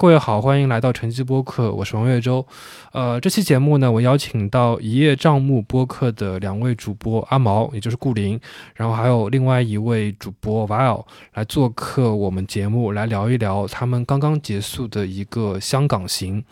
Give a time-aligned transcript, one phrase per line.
[0.00, 2.46] 各位好，欢迎来到晨曦播客，我是王月洲。
[2.92, 8.40] 呃，这期节目呢，我邀请到一叶障目播客的两位主播阿毛，也就是顾林，
[8.74, 16.42] 然后还有另外一位主播 Vile 来做客我们节目，来聊一聊他们刚刚结束的一个香港行。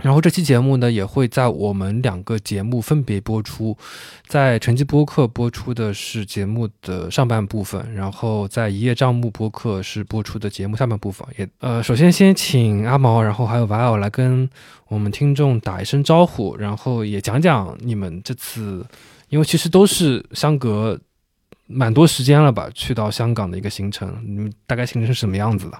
[0.00, 3.76] 然后这期节目呢，也会在我们两个节目分别播出，
[4.26, 11.24] 在晨曦播客播出的是节目的上半部分，然后在一叶障目播客是播出的节目下半部分。
[11.38, 14.48] 也呃，首先先请阿毛，然后还有瓦尔来跟
[14.88, 18.84] 我们听众打一声招呼，然后也讲讲你们这次，
[19.28, 20.98] 因为其实都是相隔
[21.66, 25.78] 蛮多时间了吧，去到香港的一个行程，你们大概行程是什么样子的？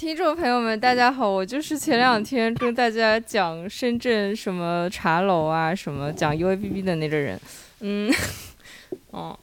[0.00, 7.38] 听众朋友们，大家好，我就是前两天跟大家讲深圳什么茶楼啊，什么讲 U A B B 的那个人，
[7.80, 8.10] 嗯，
[9.12, 9.38] 哦，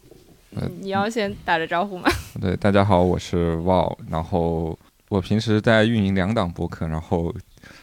[0.79, 2.09] 你要先打着招呼吗？
[2.41, 4.75] 对，大家好，我是 Wow，然后
[5.09, 7.31] 我平时在运营两档播客，然后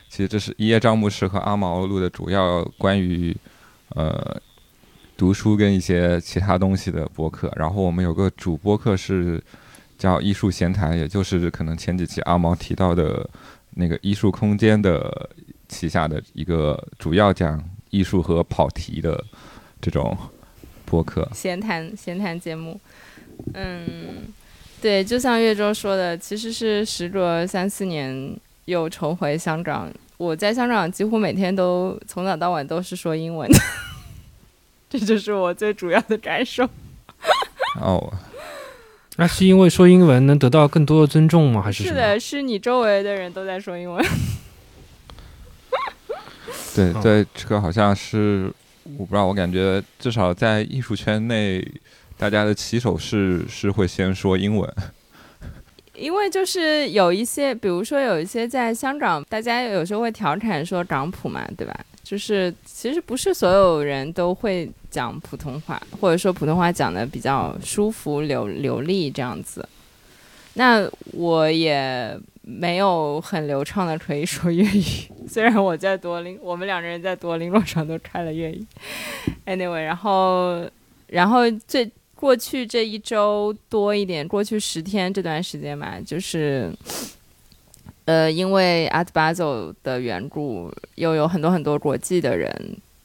[0.08, 3.32] 其实这是一叶障目师和阿毛录的主要关于
[3.90, 4.36] 呃
[5.16, 9.40] 读书跟一些其他东西的播客，然后我们有个主播课是。
[9.98, 13.28] 叫艺术闲谈，也就是可能前几期阿毛提到的
[13.70, 15.30] 那个艺术空间的
[15.68, 19.24] 旗下的一个主要讲艺术和跑题的
[19.80, 20.16] 这种
[20.84, 21.28] 播客。
[21.32, 22.78] 闲谈闲谈节目，
[23.54, 24.24] 嗯，
[24.80, 28.36] 对，就像岳州说的，其实是时隔三四年
[28.66, 29.90] 又重回香港。
[30.16, 33.50] 我在香港几乎每天都从早到晚都是说英文，
[34.90, 36.68] 这就是我最主要的感受。
[37.80, 38.12] 哦。
[39.16, 41.62] 那是因为说英文能得到更多的尊重吗？
[41.62, 44.04] 还是是的，是你周围的人都在说英文。
[46.74, 48.52] 对对，这个好像是
[48.98, 51.64] 我不知道，我感觉至少在艺术圈内，
[52.18, 54.68] 大家的起手式是会先说英文。
[55.94, 61.74] 因为就是有一些，比如说有一些在香港，大家有时候会调侃说港普嘛，对吧？
[62.02, 69.66] 就是其实不是所有人都会讲普通话，或者说普通话讲的比较舒服流流利这样子。
[70.54, 74.82] 那我也没有很流畅的可以说粤语，
[75.26, 78.64] 虽然我在多林，我们两个人在多林路上都开了粤语。
[79.46, 80.68] Anyway，然后
[81.06, 86.72] 然后最过去这一周多一点，过去十天这段时间嘛，就是。
[88.06, 92.54] 呃，因为 Art Basel 的缘故，又有很多很多国际的人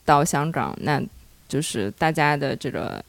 [0.04, 1.02] 到香港，那
[1.48, 3.02] 就是大家的这个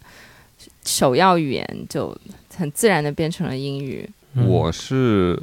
[0.84, 2.16] 首要语言就
[2.56, 4.08] 很自然的变成了英语。
[4.36, 5.36] 我是，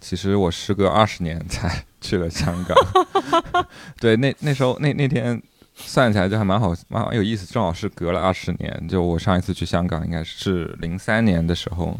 [0.00, 3.66] 其实我时隔二十年才去了香港。
[4.00, 5.40] 对，那那时候那那天
[5.78, 8.86] 算起来就还蛮好，蛮有意思，正好是隔了二十年。
[8.88, 11.98] 就我上一次去香港应该是零三年的时候，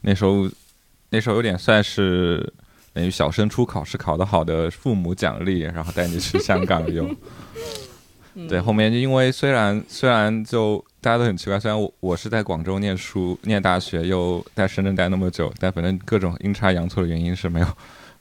[0.00, 0.48] 那时候
[1.10, 2.52] 那时候有点算是。
[2.94, 7.12] 等于小升初考试考得好的父母奖励，然后带你去香港游。
[8.48, 17.66] 对，后面就因为虽然虽然就大家都很奇怪，虽然我我是在广州念书念大学，又在深圳待那么久，但反正各种阴差阳错的原因是没有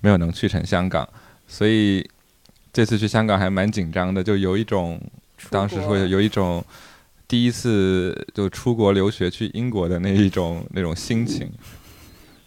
[0.01, 1.07] 没有能去成香港。
[1.47, 2.09] 所以
[2.73, 4.99] 这次去香港还蛮紧张的，就有一种
[5.51, 6.65] 当时会有一种
[7.27, 11.51] 第一次就出国留学去英国的那一种那种心情。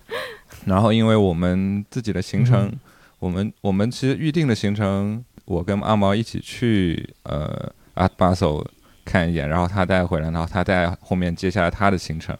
[0.67, 2.73] 然后，因为我们自己的行程，
[3.21, 8.69] 我们我们其实预定的行程，我跟阿毛一起去呃阿巴索
[9.05, 12.37] 看一眼，然后他带回来，然后他在后面接下来他的行程。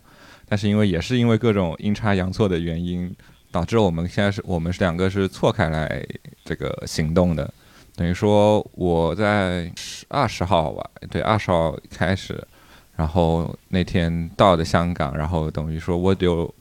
[0.49, 3.15] 但是因为也是因为各种阴差阳错的原因，
[3.53, 6.05] 导致我们现在是我们是两个是错开来
[6.45, 7.53] 这个行动的。
[7.97, 9.73] 等于说我在
[10.09, 12.47] 二十号吧，对，二十号开始，
[12.95, 16.55] 然后那天到的香港，然后等于说我就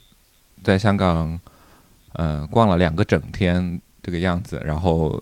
[0.63, 1.39] 在香港。
[2.17, 5.21] 嗯，逛了两个整天这个样子，然后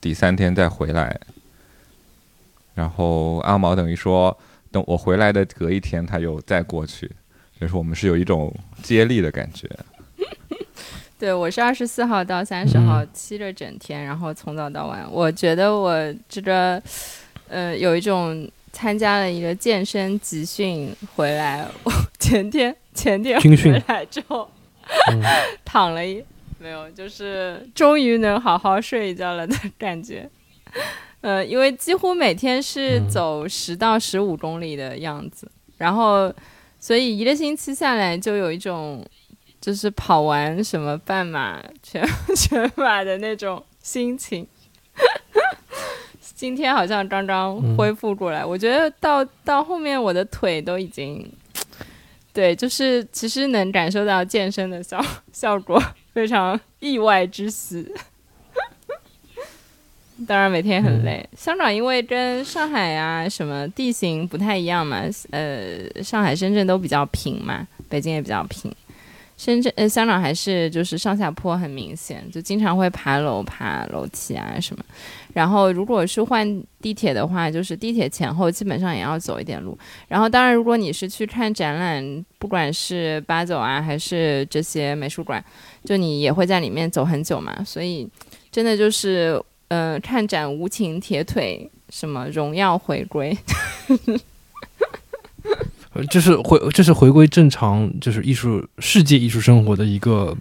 [0.00, 1.20] 第三天再回来，
[2.72, 4.34] 然后阿毛等于说
[4.70, 7.10] 等我回来的隔一天他又再过去，
[7.60, 8.50] 就是我们是有一种
[8.82, 9.68] 接力的感觉。
[11.22, 15.94] 对，我是二十四号到三十号七个整天，然后从早到晚，我觉得我
[16.28, 16.82] 这个
[17.46, 21.64] 呃有一种参加了一个健身集训回来，
[22.18, 24.50] 前天前天回来之后。
[25.64, 26.20] 躺了一
[26.58, 30.28] 没有，就是终于能好好睡一觉了的 感觉。
[31.20, 35.48] 呃，因为几乎每天是走十到十五公里的样子，
[35.78, 36.34] 然后
[36.80, 39.06] 所以一个星期下来就有一种
[39.62, 42.04] 就是跑完什么半马、全
[42.36, 44.44] 全马的那种心情。
[46.34, 51.24] 今天好像刚刚恢复过来，我觉得到到后面我的腿都已经。
[52.34, 55.00] 对，就是其实能感受到健身的效
[55.32, 55.80] 效果，
[56.12, 57.86] 非常意外之喜。
[60.26, 61.28] 当然每天很累。
[61.36, 68.74] 香港因为跟上海啊什么地形不太一样嘛，呃，上海、深圳都比较平嘛，北京也比较平。
[69.44, 74.84] 深圳呃，香港还是就是上下坡很明显，就经常会爬楼、爬楼梯啊什么。
[75.32, 79.76] 然后如果是换地铁的话，就是地铁前后基本上也要走一点路。
[80.06, 85.44] 然后当然，如果你是去看展览，不管是八九啊还是这些美术馆，
[85.84, 87.64] 就你也会在里面走很久嘛。
[87.64, 88.08] 所以
[88.52, 93.36] 真的就是呃，看展无情铁腿，什么荣耀回归。
[95.94, 100.34] 呃，就是回，这是回归正常，就是艺术世界艺术生活的一个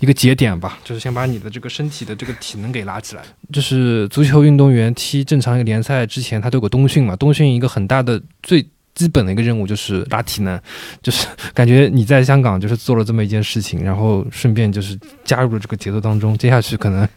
[0.00, 0.78] 一个节点吧。
[0.84, 3.22] 就是先把你的这个身体的这个体能给拉起来。
[3.52, 7.14] 就是足球运动员踢正常一个联赛之前，他都有个冬训嘛。
[7.14, 10.60] 冬训一个很大的最基本的一个任务就是拉体能。
[11.00, 16.36] 就是 感觉你在香港就是做了这么一件事情，然后顺便就是加入了这个节奏当中。
[16.36, 17.08] 接下去可能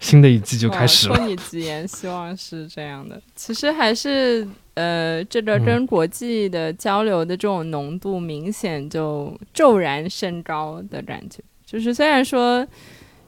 [0.00, 1.16] 新的一季就开始了。
[1.16, 3.20] 托你吉言，希望是这样的。
[3.34, 4.46] 其实还是。
[4.76, 11.42] 呃，这个跟国际的交流的这种浓度明显就骤然升高的感觉。
[11.64, 12.62] 就是虽然说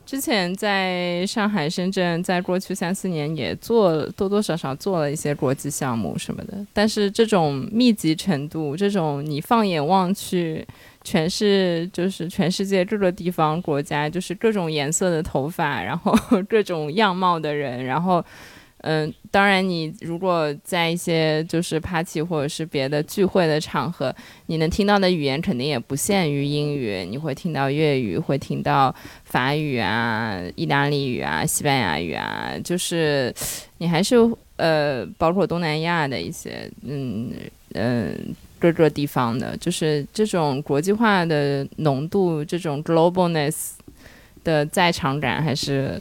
[0.04, 10.62] 之前在上海、深圳，在过去三四年也做多多少少做了一些国际项目什么的，但是这种密集程度，这种你放眼望去，
[11.08, 16.14] 全是就是全世界各个地方国家，就是各种颜色的头发，然后
[16.46, 18.22] 各种样貌的人，然后。
[18.82, 24.14] 嗯，当然，你如果在一些就是 party 或者是别的聚会的场合，
[24.46, 28.94] 你能听到的语言肯定也不限于英语，你会听到粤语，会听到
[29.24, 33.34] 法语啊、意大利语啊、西班牙语啊，就是
[33.78, 34.14] 你还是
[34.58, 37.32] 呃，包括东南亚的一些嗯
[37.74, 38.16] 嗯
[38.58, 43.70] 各个地方的，就是这种国际化的浓度，这种 globalness
[44.44, 46.00] 的在场感还是。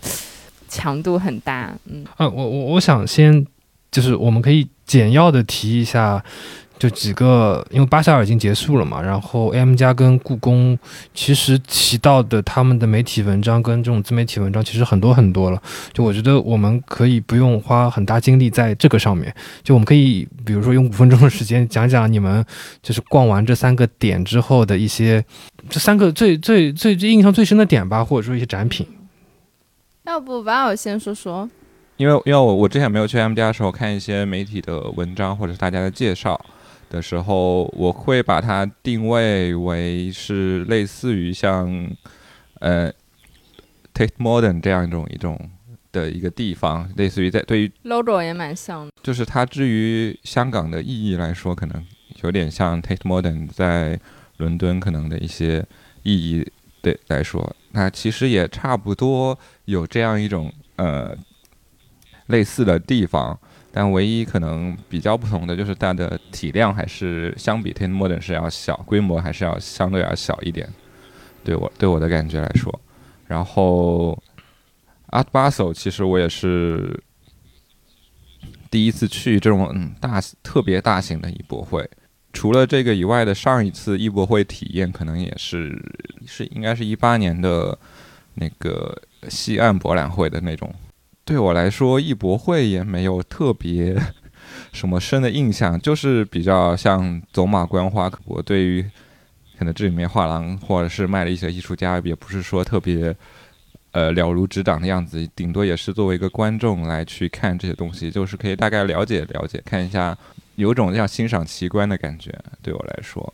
[0.69, 3.47] 强度很大，嗯啊，我我我想先
[3.89, 6.21] 就是我们可以简要的提一下，
[6.79, 10.77] 就几个，因为巴塞尔已经结束了嘛，然后 AM 加跟故宫
[11.13, 19.33] 其实提到的他们的媒体文章跟这种自媒体文章其实很多很多了，就我觉得我们可以不用花很大精力在这个上面，
[19.63, 22.45] 就我们可以比如说用五分钟的时间讲讲你们
[22.83, 25.23] 就是逛完这三个点之后的一些
[25.69, 28.85] 这三个最最最最印象最深的点吧，或者说一些展品。
[30.05, 31.49] 要不把我先说说，
[31.97, 36.39] 因为因为我我之前没有去 M 家的时候，看一些媒体的文章或者是大家的介绍
[36.89, 41.89] 的时候，我会把它定位为是类似于像
[42.59, 42.91] 呃
[43.93, 45.49] Tate Modern 这样一种一种
[45.91, 51.85] 的一个地方，类似于在对于 logo 也蛮像的，就是它至于香港的意义来说，可能
[52.23, 53.99] 有点像 Tate Modern 在
[54.37, 55.65] 伦敦可能的一些
[56.03, 56.45] 意义
[56.81, 57.55] 对来说。
[57.71, 61.15] 那其实也差不多有这样一种呃
[62.27, 63.39] 类似的地方，
[63.79, 70.67] 但唯一可能比较不同的就是它的体量还是相比 Tate Modern 是要小，规模还是要相对要小一点。
[71.43, 72.81] 对我对我的感觉来说，
[73.27, 74.17] 然后
[75.09, 76.99] Art Basel 其实我也是
[78.71, 81.87] 第一次去这种嗯大特别大型的艺博会。
[82.33, 85.79] 除了这个以外的上一次艺博会体验，可能也是
[86.25, 87.77] 是应该是一八年的
[88.33, 90.73] 那个西岸博览会的那种。
[91.27, 93.93] 对我来说，艺博会也没有特别
[94.71, 98.09] 什么深的印象，就是比较像走马观花。
[98.23, 98.81] 我对于
[99.59, 103.13] 可能这里面画廊或者是卖的一些艺术家，也不是说特别
[103.91, 110.17] 呃了如指掌的样子，顶多也是作为一个观众来去看这些东西，就是可以大概了解了解，看一下。
[110.55, 113.31] 有种像欣赏奇观的感觉，对我来说，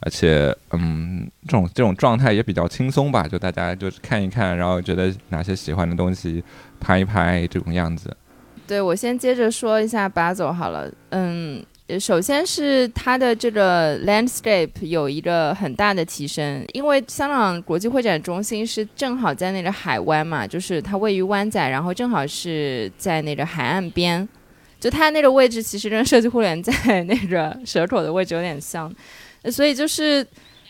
[0.00, 6.44] 而且，嗯，这种这种状态也比较轻松吧，就大家就是看一看，然后觉得哪些喜欢的东西，
[6.80, 8.16] 拍一拍这种样子。
[8.66, 11.64] 对，我先接着说一下八走好了，嗯，
[12.00, 24.28] 首先是它的这个 landscape 有一个很大的提升，因为香港国际会展中心是正好在那个海湾嘛，就是它位于湾仔，然后正好是在那个海岸边。
[24.78, 28.92] 就它那个位置，其实跟设计互联在那个蛇口的位置有点像，
[29.50, 30.24] 所以就是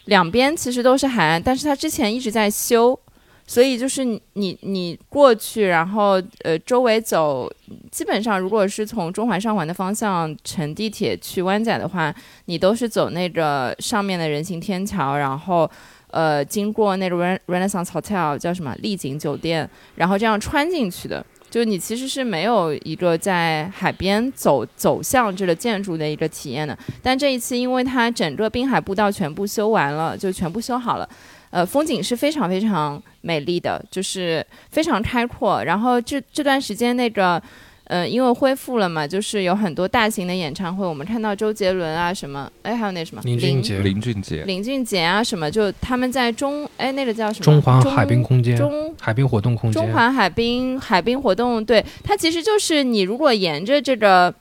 [0.05, 2.99] 两边其实都是海岸，但是它之前一直在修，
[3.47, 7.49] 所以就是你你过去，然后呃周围走，
[7.91, 12.15] 基本上如果是从中环上环的方向乘地铁去湾仔的话，
[12.47, 15.71] 你都是走那个上面的人行天桥，然后
[16.11, 21.25] 呃经过那个 Renaissance Hotel 叫什么丽景酒店，然后这样穿进去的。
[21.49, 31.09] 就你其实是没有一个在海边走走向这个建筑的一个体验的，但这一次因为它整个滨海步道全部修完了，就全部修好了，
[31.50, 35.62] 呃，风景是非常非常美丽的，就是非常开阔。
[35.65, 37.41] 然后这这段时间那个
[37.85, 47.45] 呃，因为恢复了嘛，就是有很多大型的演唱会，我们看到周杰伦啊什么，哎，还有那什么林俊杰、林俊杰、林俊杰啊什么，就他们在中，哎，那个叫什么？
[47.45, 54.35] 中环海滨空间、中海滨活动空间、中环海滨海滨活动，对，它其实就是你如果沿着这个。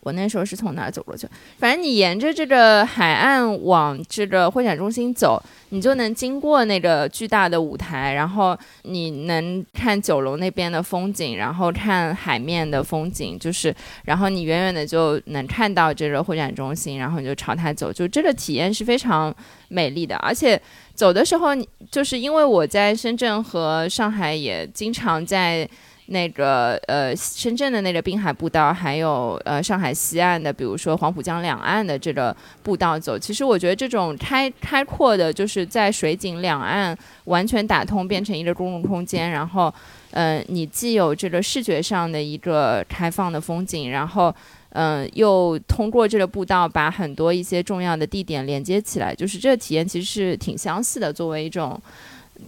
[0.00, 1.26] 我那时候是从哪儿走过去？
[1.58, 19.34] 反正你沿着这个海岸往这个会展中心走，你就能经过那个巨大的舞台，然后你能看九龙那边的风景，然后看海面的风景，就是，然后你远远的就能看到这个会展中心，然后你就朝它走，就这个体验是非常
[19.68, 20.16] 美丽的。
[20.16, 20.60] 而且
[20.94, 21.48] 走的时候，
[21.90, 25.68] 就是因为我在深圳和上海也经常在。
[26.12, 39.72] 那个呃，深圳的那个滨海步道，还有呃上海西岸的，比如说黄浦江两岸的这个步道走，其实我觉得这种开开阔的，就是在水景两岸完全打通，变成一个公共空间，然后，
[40.10, 44.34] 嗯，你既有这个视觉上的一个开放的风景，然后，
[44.74, 51.10] 嗯，又通过这个步道把很多一些重要的地点连接起来，就是这个体验其实是挺相似的。
[51.10, 51.80] 作为一种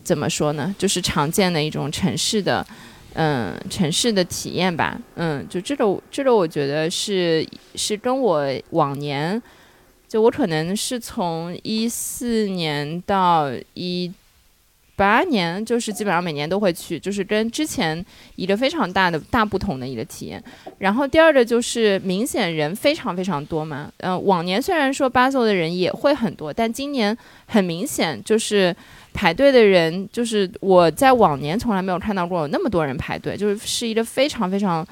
[0.02, 2.66] 怎么说呢，就是常见的一种城市的。
[3.16, 9.40] 嗯，城市的体验吧，嗯，就这个，这个我觉得是是跟我往年，
[10.09, 14.12] 就我可能是从一四年到一
[14.97, 18.04] 八年，就是基本上每年都会去，就是跟之前
[18.35, 20.42] 一个非常大的大不同的一个体验。
[20.78, 27.16] 然后第二个就是明显人非常非常多嘛，嗯，往年虽然说巴塞的人也会很多，但今年
[27.47, 28.75] 很明显就是。
[29.14, 34.87] 排队的人，就是我在往年从来没有看到过有那么多人排队，就是是一个非常非常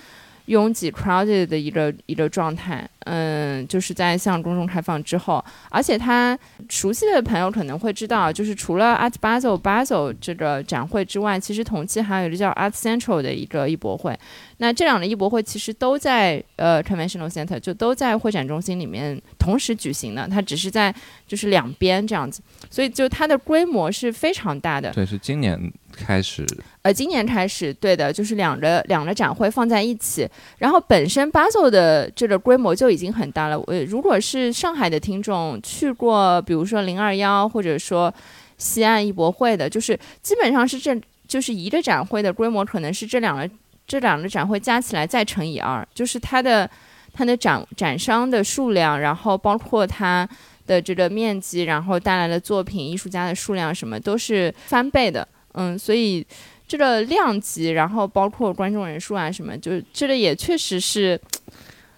[0.52, 2.88] 拥挤 crowded 的一个一个状态。
[3.04, 14.16] 嗯，就是在向公众开放之后，而且他熟悉的朋友可能会知道，就是除了 Art Basel Basel 这个展会之外，其实同期还有一个叫 Art Central 的一个艺博会。
[14.58, 20.94] 那这两个艺博会其实都在呃 Conventional Center，就都在会展中心里面同时举行的，它只是在
[21.26, 22.40] 就是两边这样子，
[22.70, 24.92] 所以就它的规模是非常大的。
[24.92, 25.58] 对，是今年
[26.02, 26.44] 开始。
[26.82, 30.28] 呃，今年开始，对的，就是两个两个展会放在一起，
[30.58, 33.56] 然后本身巴塞的这个规模就已经很大了。
[33.68, 38.12] 呃，如果是上海的听众去过，比如说零二幺或者说
[38.58, 43.48] 西岸艺博会的，就是基本上是这就是一个展会的规模，可能是这两个。
[43.84, 46.70] 这两个展会加起来再乘以二，就是它的
[47.12, 50.26] 它的展展商的数量，然后包括它
[50.66, 55.26] 的这个面积，然后带来的作品、艺术家的数量什么都是翻倍的。
[55.52, 56.26] 嗯，所以
[56.66, 61.20] 这个量级，然后包括观众人数啊什么，就这个也确实是，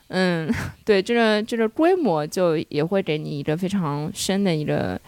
[0.09, 0.53] 嗯，
[0.85, 5.01] 对，这个这个规模就也会给你一个非常深的一个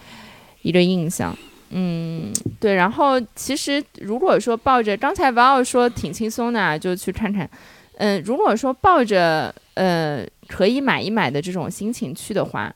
[0.62, 1.36] 一个印象。
[1.70, 7.48] 嗯，对，然后其实如果说抱着刚才 Val 说挺轻松的，就去看看。
[7.98, 12.72] 嗯，如果说抱着呃可以买一买的这种心情去的话，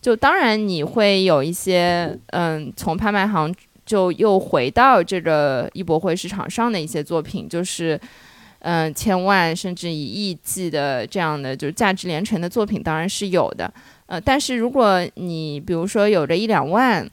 [0.00, 3.54] 就当然你会有一些嗯从拍卖行
[3.92, 8.00] 就又回到这个艺博会市场上的一些作品，就是
[8.60, 13.72] 嗯千万甚至一亿计的这样的就是价值连城的作品，当然是有的。
[14.06, 17.06] 呃，但是如果你比如说有着一两万。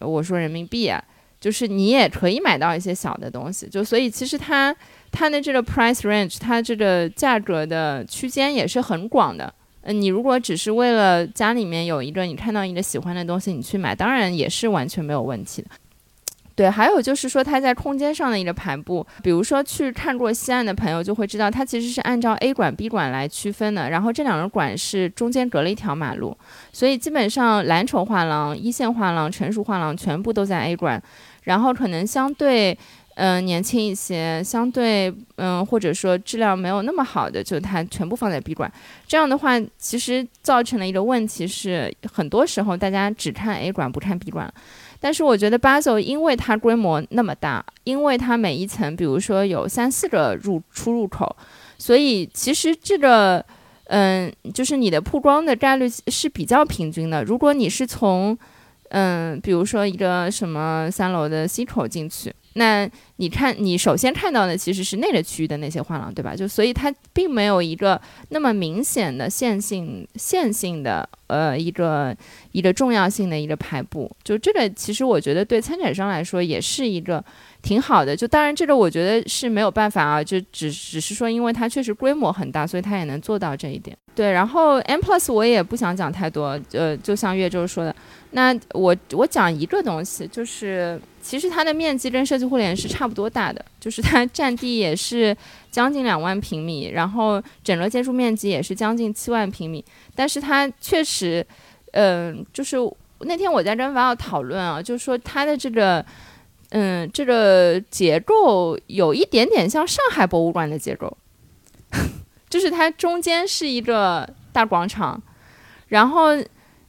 [0.00, 1.02] 我说人民币啊，
[1.40, 4.74] 就是你也可以买到一些小的东西，就所以其实它
[5.12, 9.54] 它的这个 price range，它这个价格的区间也是很广的。
[9.82, 15.68] 嗯，你如果只是为了家里面有一个你看到一个喜欢的东西，你去买，当然也是完全没有问题的。
[16.56, 23.90] 对，还有就是说，它在空间上的一个排布，比如说去看过西岸的朋友就会知道，它其实是按照 A 馆、B 馆来区分的。
[23.90, 26.36] 然后这两个馆是中间隔了一条马路，
[26.72, 31.02] 所以基本上蓝筹画廊、一线画廊、成熟画廊全部都在 A 馆。
[31.42, 32.78] 然后可能相对
[33.16, 38.72] 嗯年轻一些，相对嗯或者说质量没有那么好的，就它全部放在 B 馆。
[39.08, 44.50] 这样的话，其实造成了一个问题是，很多时候大家只看 A 馆不看 B 馆。
[45.04, 51.36] 但是我觉得巴塞因为它规模那么大，因为它每一层，比如说有三四个入出入口，
[51.76, 53.44] 所以其实这个，
[53.88, 57.22] 嗯，就是你的曝光的概率是比较平均的。
[57.22, 58.34] 如果你是从，
[58.88, 62.32] 嗯，比如说一个什么三楼的 C 口进去。
[62.54, 66.34] 那你看，你首先看到的其实是那个区域的那些画廊，对吧？
[66.34, 72.16] 就所以它并没有一个那么明显的线性、线性的呃一个
[72.52, 74.10] 一个重要性的一个排布。
[74.22, 77.22] 就这个，其实我觉得对参展商来说也是一个
[77.60, 78.16] 挺好的。
[78.16, 83.96] 就当然这个我觉得是没有办法啊，就只只是说，因为它确实规模很大，所以它也能做到这一点。
[84.14, 87.94] 对，然后 M Plus 我也不想讲太多，呃，就像岳州说的，
[88.30, 95.34] 那我我讲一个东西，就是其实它的面积跟设计互联是差不多大的，就是它占地也是
[95.70, 99.82] 将近两万平米，然后整个建筑面积也是将近七万平米，
[100.14, 101.44] 但是它确实，
[101.92, 102.76] 嗯、就是
[103.20, 106.04] 那天我在跟瓦尔讨论啊，就是说它的这个。
[106.70, 111.16] 嗯，这个结构有一点点像上海博物馆的结构，
[112.50, 115.22] 就是它中间是一个大广场，
[115.86, 116.30] 然后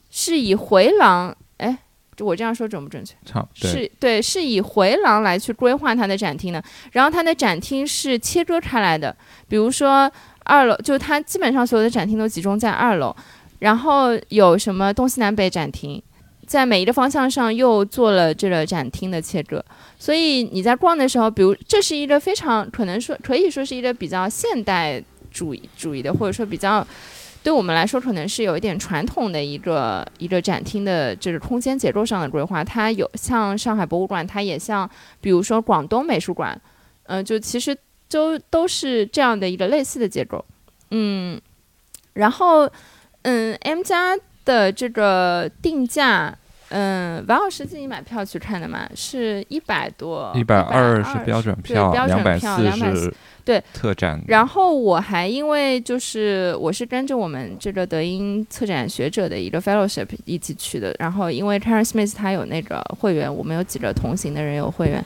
[0.09, 1.77] 是以回廊，哎，
[2.19, 3.13] 我这样说准不准确？
[3.53, 6.63] 是对，是以回廊来去规划它的展厅的。
[6.91, 9.15] 然后它的展厅是切割开来的，
[9.47, 10.11] 比如说
[10.43, 13.15] 二楼，就它基本上所有的展厅都集中在二楼，
[13.59, 16.01] 然后有什么东西南北展厅，
[16.45, 19.63] 在每一个方向上又做了这个展厅的切割。
[19.99, 26.85] 所以你在逛的时候，比如这是一个非常可能说可以说是一个比较现代主义主义的，或者说比较。
[27.45, 32.63] 对我们来说，可能是有一点传统的一个一个展厅的就是空间结构上的规划。
[32.63, 34.89] 它有像上海博物馆，它也像
[35.21, 36.59] 比如说广东美术馆，
[37.03, 37.77] 嗯、就其实
[38.09, 40.43] 都都是这样的一个类似的结构。
[40.89, 41.39] 嗯，
[42.13, 42.67] 然后
[43.21, 46.35] 嗯，M 加的这个定价，
[46.69, 54.19] 嗯，王老师自己买票去看的嘛，是一百多，一百二120是标准票，两百四是对特展。
[54.27, 65.05] 然后我还因为就是我是跟着我们这个德英策展学者的一个 fellowship 一起去的，然后因为 Karen Smith 他有那个会员，我们有几个同行的人有会员，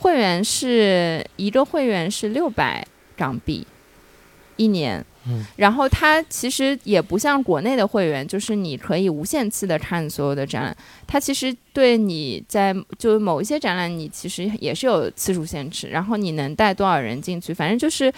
[0.00, 2.86] 会员是一个会员是六百
[3.16, 3.66] 港币
[4.56, 5.04] 一年。
[5.56, 10.76] 然后它其实也不像国内的会员，就是你可以无限次的看所有的展览。
[11.06, 18.12] 它其实对你在就某一些展览，你其实也是有次数限制，然后你能带多少人进去，反正就是，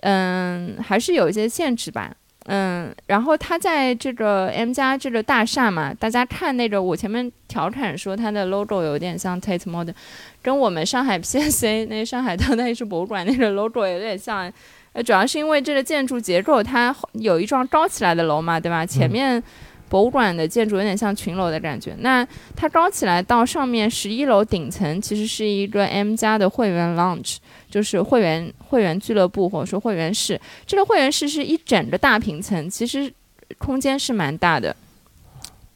[0.00, 2.14] 嗯，还是有一些限制吧。
[2.46, 9.94] 嗯，然后它在这个 M 加这个大厦嘛，大家看那个，我前面调侃说它的 logo 有点像 Tate Modern，
[10.40, 14.50] 跟我们上海 PSC 那上海当代艺术博物馆那个 logo 有点像。
[14.98, 18.84] 呃，主要是因为这个建筑结构，它有一幢高起来的楼嘛，对吧？
[18.84, 19.40] 前面
[19.88, 21.94] 博物馆的建筑有点像群楼的感觉。
[22.00, 27.36] 那它高起来到上面十一楼顶层，其实是一个 M 家的会员 lounge，
[27.70, 30.40] 就是会员会员俱乐部或者说会员室。
[30.66, 33.08] 这个会员室是一整个大平层，其实
[33.56, 34.74] 空间是蛮大的。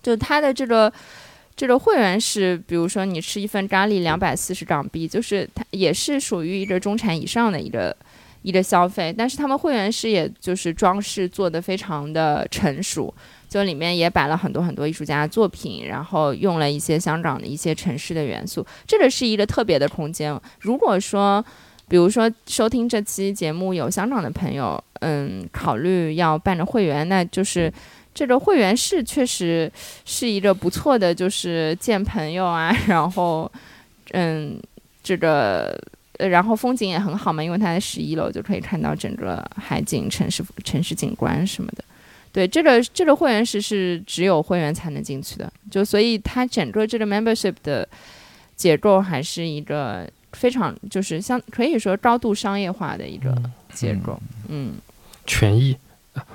[0.03, 0.93] 就它的这个
[1.55, 7.97] 这个会员室，比如说你吃一份咖喱两百四十港币，就是它也是属于一个中产以上的一个
[8.43, 13.13] 一个消费，但是他们会员室也就是装饰做的非常的成熟，
[13.49, 20.39] 就里面也摆了很多很多艺术家的作品，然后用了一些香港的一些城市的元素，这个是一个特别的空间。
[20.61, 21.45] 如果说
[21.89, 27.71] 比如说收听这期节目有香港的朋友，嗯，考虑要办个会员，那就是
[28.15, 29.71] 这个会员室确实
[30.05, 33.51] 是一个不错的，就是见朋友啊，然后
[34.13, 34.59] 嗯，
[35.03, 35.79] 这个
[36.29, 41.85] 然后风景也很好嘛，因为它在十一楼就可以看到整个海景、城市城市景观什么的。
[42.33, 47.87] 对，这个这个会员室是只有会员才能进去的，就所以它整个这个 membership 的
[48.57, 53.37] 结构还是一个非常就是像可以说高度商业化的一个
[53.73, 54.19] 结构。
[54.49, 54.75] 嗯
[55.27, 55.77] 权益。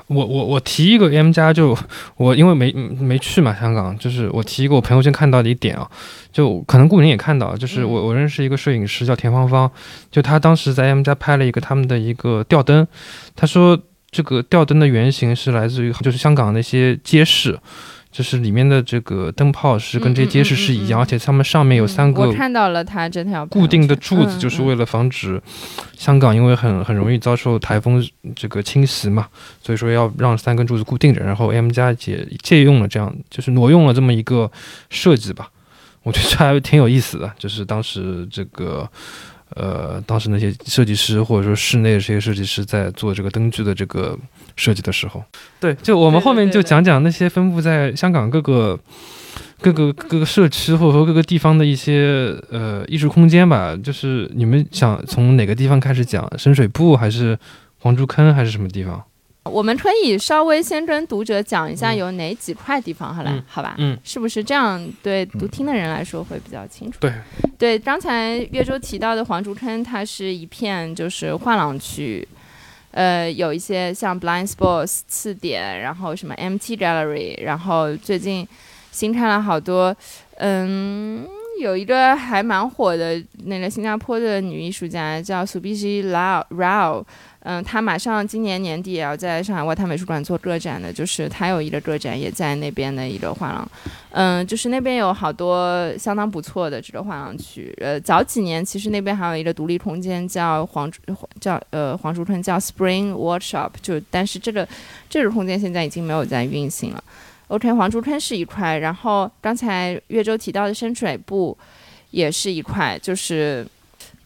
[0.07, 1.77] 我我我提一个 M 加，就
[2.15, 5.89] 我因为没没去嘛香港，就是我提一个我朋友圈看到的一点啊，
[6.31, 9.69] 就可能顾宁也看到，就是我我认识一个摄影师叫田芳芳，
[10.09, 12.87] 就他当时在 M 加拍了一个他们的一个吊灯，
[13.35, 13.77] 他说
[14.09, 17.59] 这个吊灯的原型是来自于就是香港那些街市。
[18.11, 25.41] 就是里面的这个灯泡是跟这些街市是一样，嗯嗯嗯嗯而且它们上面有三个我看到了他这条固定的柱子，就是为了防止
[25.95, 28.03] 香港因为很很容易遭受台风
[28.35, 29.27] 这个侵袭嘛，
[29.61, 31.23] 所以说要让三根柱子固定着。
[31.23, 34.49] 然后 M 加借借用了这样，就是挪用了这么一个
[34.89, 35.49] 设计吧，
[36.03, 37.31] 我觉得这还挺有意思的。
[37.37, 38.89] 就是当时这个
[39.55, 44.17] 呃，当时那些设计师或者说室内这些设计师在做这个灯具的这个
[44.55, 45.23] 设计的时候，
[45.59, 48.79] 对，就我们后面就讲讲那些分布在香港各个。
[49.59, 56.31] 各个各个社区或者说各个地方的一些呃艺术空间吧，就是你们想从哪个地方开始讲？
[56.37, 57.35] 深水埗还是
[57.79, 59.03] 黄竹坑还是什么地方？
[59.47, 63.75] 我们可以稍微先跟读者讲一下嗯有哪几块地方，好了，嗯好吧？
[63.77, 64.85] 嗯，是不是这样？
[65.01, 66.97] 对读听的人来说会比较清楚。
[66.99, 67.13] 对，
[67.57, 72.27] 对，刚才岳州提到的黄竹坑，它是一片就是画廊区，
[72.91, 78.47] 呃，有一些像 Blind Sports、次点，然后什么 MT Gallery，然后最近
[78.91, 79.95] 新开了好多，
[80.37, 81.27] 嗯，
[81.59, 87.03] 有一个还蛮火的那个新加坡的女艺术家叫 Subiji Rao Rao，
[87.49, 93.71] 嗯，他马上今年年底也要在上海外滩美术馆做个展的，就是他有一个个展也在那边的一个画廊，
[94.11, 97.73] 嗯，就是那边有好多相当不错的这个画廊区。
[97.79, 100.91] 呃，早几年其实那边还有一个独立空间叫黄
[101.39, 104.67] 叫呃黄竹村叫 Spring Workshop，就但是这个
[105.09, 107.01] 这个空间现在已经没有在运行了。
[107.47, 111.55] OK，黄竹坑是一块，然后刚才岳州提到的深水埗
[112.11, 113.65] 也是一块，就是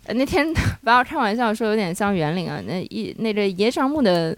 [0.06, 0.48] 呃那天
[0.84, 4.36] 把我开玩笑说有点像园林啊，那一那个野樟木的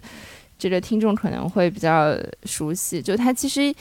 [0.58, 3.74] 这个听众可能会比较熟悉，就它其实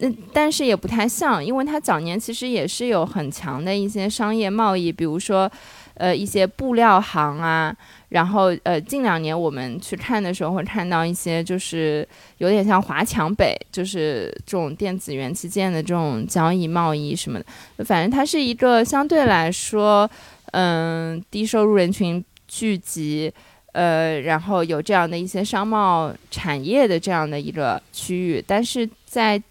[0.00, 5.50] 嗯，但是也不太像，因为它早年其实也是有很强的一些商业贸易，比如说
[5.94, 7.76] 呃一些布料行啊。
[8.10, 17.84] 然后，呃，近两年我们去看的时候，会看到一些就是有点像华强北，就是这种电子元器件的这种交易贸易什么的。
[17.84, 20.10] 反正它是一个相对来说，
[20.52, 23.32] 嗯，低收入人群聚集，
[23.72, 28.44] 呃，然后有这样的一些商贸产业的这样的一个区域。
[28.46, 29.42] 但是在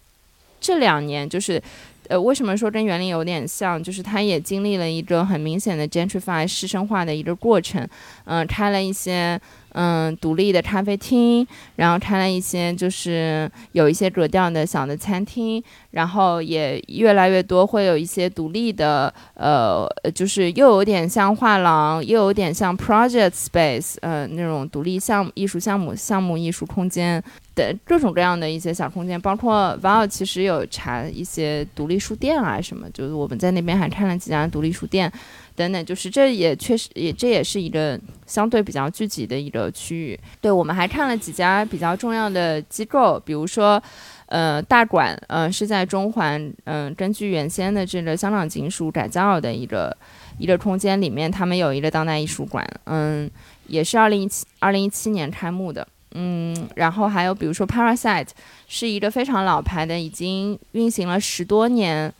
[0.60, 1.62] 这两年，就是。
[2.08, 3.84] 呃，为什么说跟园林有点像？
[3.84, 7.86] 就是它也经历了一个很明显的 gentrify 师生化的一个过程，
[8.24, 9.38] 嗯，开了一些。
[9.72, 27.22] 嗯，独立的咖啡厅，然后开了一些，就是有一些格调的小的餐厅，然后也越来越多会有一些独立的，呃，就是又有点像画廊，又有点像 project space，呃，那种独立项目、艺术项目、项目艺术空间
[27.54, 35.12] 的各种各样的一些小空间，包括 Val 其实有查一些独立书店啊什么，就是我们在那边还看了几家独立书店。
[35.58, 40.18] 等等，就是这也确实也这也是一个相对比较聚集的一个区域。
[40.40, 43.82] 对我们还看了几家比较重要的机构，比如说，
[44.26, 49.94] 呃，大馆，呃，是在中环，嗯，根据原先的这个香港警署改造的一个
[50.38, 53.28] 一个空间里面，他们有一个当代艺术馆，嗯，
[53.66, 58.28] 也是二零一七二零一七年开幕的，嗯，然后还有比如说 Parasite，
[58.68, 62.14] 是一个非常老牌的，已经运行了十多年。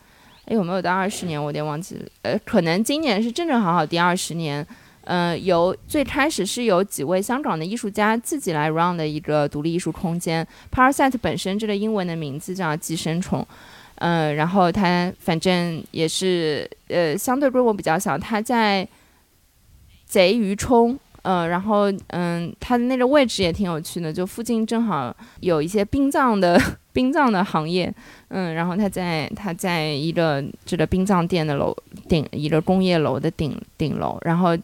[0.49, 1.39] 哎，有没有到二十年？
[1.39, 2.07] 我有点忘记了。
[2.23, 4.67] 呃，可能今年是正正好好第二十年。
[5.05, 10.47] 嗯，由最开始是由几位香港的艺术家自己来 run 的一个独立艺术空间。
[10.71, 13.47] Parasite 本身这个英文的名字叫寄生虫。
[13.97, 18.17] 嗯，然后它反正也是呃相对规模比较小。
[18.19, 18.89] 它在
[20.07, 20.99] 贼鱼冲。
[21.23, 26.61] 嗯，然后嗯，它的那个位置也挺有趣的，就附近正好有一些殡葬的
[26.93, 27.93] 殡葬的行业。
[28.29, 31.77] 嗯，然后他在他在一个这个殡葬店的楼
[32.09, 34.19] 顶，一个工业楼的顶顶楼。
[34.23, 34.57] 然后，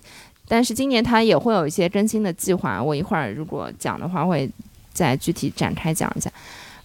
[0.47, 4.49] 但是今年他也会有一些更新的计划，我一会儿如果讲的话，会
[4.93, 6.31] 再具体展开讲一下。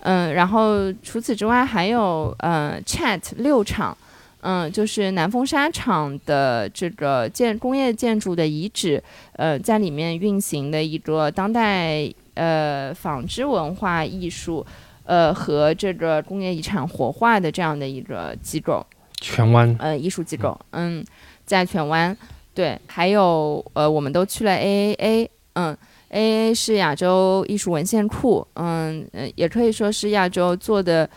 [0.02, 3.98] 嗯，然后除此之外还有呃，Chat 六厂，
[4.42, 9.02] 嗯，就是南风沙厂的这个建工业建筑的遗址，
[9.34, 14.66] 呃，在里面运行的一个当代呃纺织文化艺术。
[15.06, 18.86] 呃，和这个工业遗产活化的这样的一个机构，
[19.20, 21.04] 荃湾，呃，艺术机构，嗯，
[21.48, 22.16] 在荃湾，
[22.54, 25.76] 对，还有呃，我们都去了 AAA，嗯
[26.12, 29.04] ，AAA 是亚洲艺术文献库，嗯，
[29.36, 31.10] 也可以说是亚洲做的，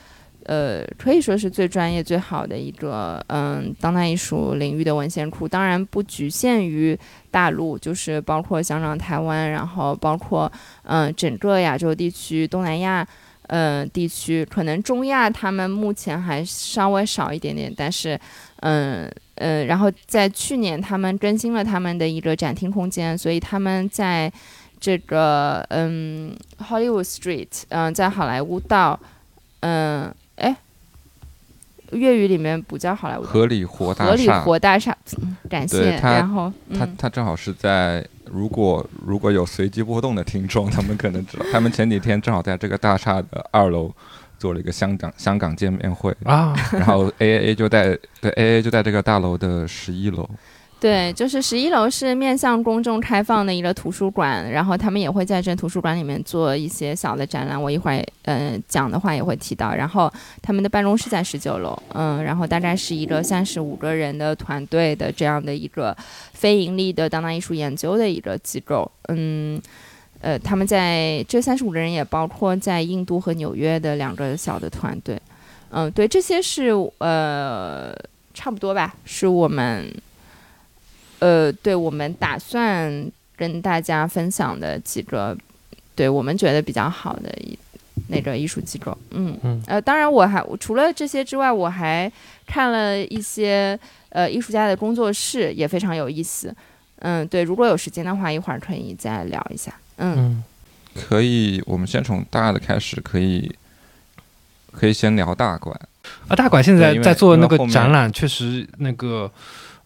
[0.47, 5.47] 呃，可以说是最专业、最好的一个，嗯，当代艺术领域的文献库。
[5.49, 6.99] 当然不局限于
[7.31, 10.51] 大陆，就是包括香港、台湾，然后包括
[10.85, 13.07] 嗯，整个亚洲地区、东南亚。
[13.49, 18.19] 嗯，地区可能中亚他们目前还稍微少一点点，但是，
[18.61, 24.33] 嗯嗯，然后在去年他们更新了他们的一个展厅空间，所以他们在
[24.81, 28.99] 这个嗯 Hollywood Street，嗯，在好莱坞道，
[29.61, 30.57] 嗯，哎，
[31.91, 34.97] 粤语里面不叫好莱坞，合理活大厦，合理活大厦，
[35.49, 38.07] 感谢，然后他他正好是在。
[38.33, 43.93] 如果如果有随机波动的听众， 他们可能知道，他们前几天正好在这个大厦的二楼
[44.39, 50.27] 做了一个香港香港见面会啊，然后 A A A 就在对 A A 就在这个大楼的十一楼。
[50.83, 57.63] 对，就是十一楼是面向公众开放的一个图书馆，然后他们也会在这图书馆里面做一些小的展览。
[57.63, 59.73] 我一会儿嗯讲的话也会提到。
[59.73, 65.97] 然后他们的办公室在十九楼，嗯，然后大概是一个三十五个人的团队的这样的一个
[66.33, 69.63] 非盈利的当代艺术研究的一个机构，嗯，
[70.21, 75.17] 呃，他们在这三十五个人也包括在印度和纽约的两个小的团队，
[75.71, 77.95] 嗯，对，这些是呃
[78.35, 79.89] 差不多吧，是我们。
[81.23, 85.37] 呃，对我们打算跟大家分享的几个，
[85.95, 87.57] 对我们觉得比较好的一
[88.09, 88.97] 那个艺术机构。
[89.13, 92.11] 嗯嗯呃，当然我还除了这些之外，我还
[92.45, 96.53] 看了一些呃艺术家的工作室，也非常有意思。
[97.05, 99.73] 嗯，对，如果有时间的话，一会儿可以再聊一下。
[99.99, 100.45] 嗯嗯
[101.07, 103.49] 可以，我们先从大的开始，可以
[104.73, 105.79] 可以先聊大馆。
[106.27, 109.31] 啊，大馆现在在做那个展览，确实那个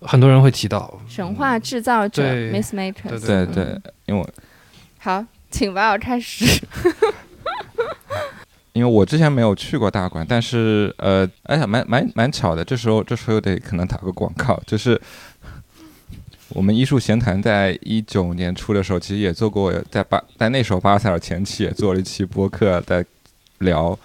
[0.07, 0.99] 很多人会提到。
[1.09, 3.27] 神话制造者 Miss Matrix。
[3.27, 4.29] 对嗯对，因为我
[4.99, 6.45] 好，请吧，我开始。
[8.73, 15.01] 因为我之前没有去过大馆，但是呃，哎呀，蛮蛮蛮巧的，这时候这时候得可能打个广告，就是
[16.51, 23.03] 我们艺术闲谈在一九年初的时候，其实也做过，在巴在那时候巴塞尔前期也做了一期播客，在
[23.61, 23.99] 聊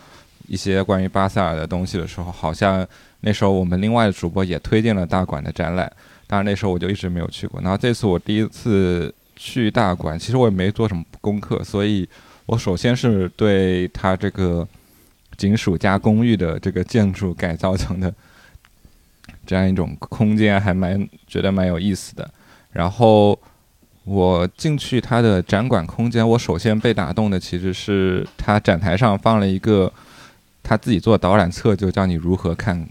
[0.47, 2.87] 一些关于巴塞尔的东西的时候，好像
[3.21, 5.91] 那时候我们另外的主播也推荐了大馆的展览，
[6.27, 12.07] 当然那时候我就一直没有去过，然后这次我第一次去大馆，其实我也没做什么功课，所以。
[12.47, 14.67] 我首先是对它这个
[15.37, 18.13] 警署加公寓的这个建筑改造成的
[19.45, 22.29] 这样一种空间，还蛮觉得蛮有意思的。
[22.71, 23.39] 然后
[24.03, 29.93] 我进去它的展馆空间，我首先被打动的其实是它展台上放了一个
[30.61, 32.85] 他自己做导览册，就叫你如何看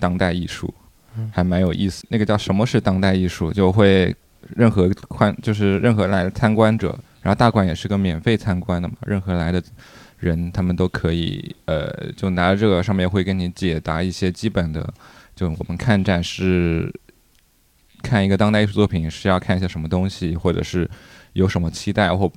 [0.00, 0.72] 当代艺术，
[1.30, 2.04] 还蛮有意思。
[2.08, 4.14] 那个叫什么是当代艺术，就会
[4.56, 6.98] 任何观就是任何来的参观者。
[7.22, 9.62] 然后大馆也是个免费参观的嘛，任何来的
[10.18, 14.90] 人他们都可以，呃，就拿着这个上面会给你解答一些基本的，
[15.36, 16.90] 就我们看展是
[18.02, 20.88] 看一个当代艺术作品是要看一些什么东西，或者是
[21.34, 22.32] 有什么期待或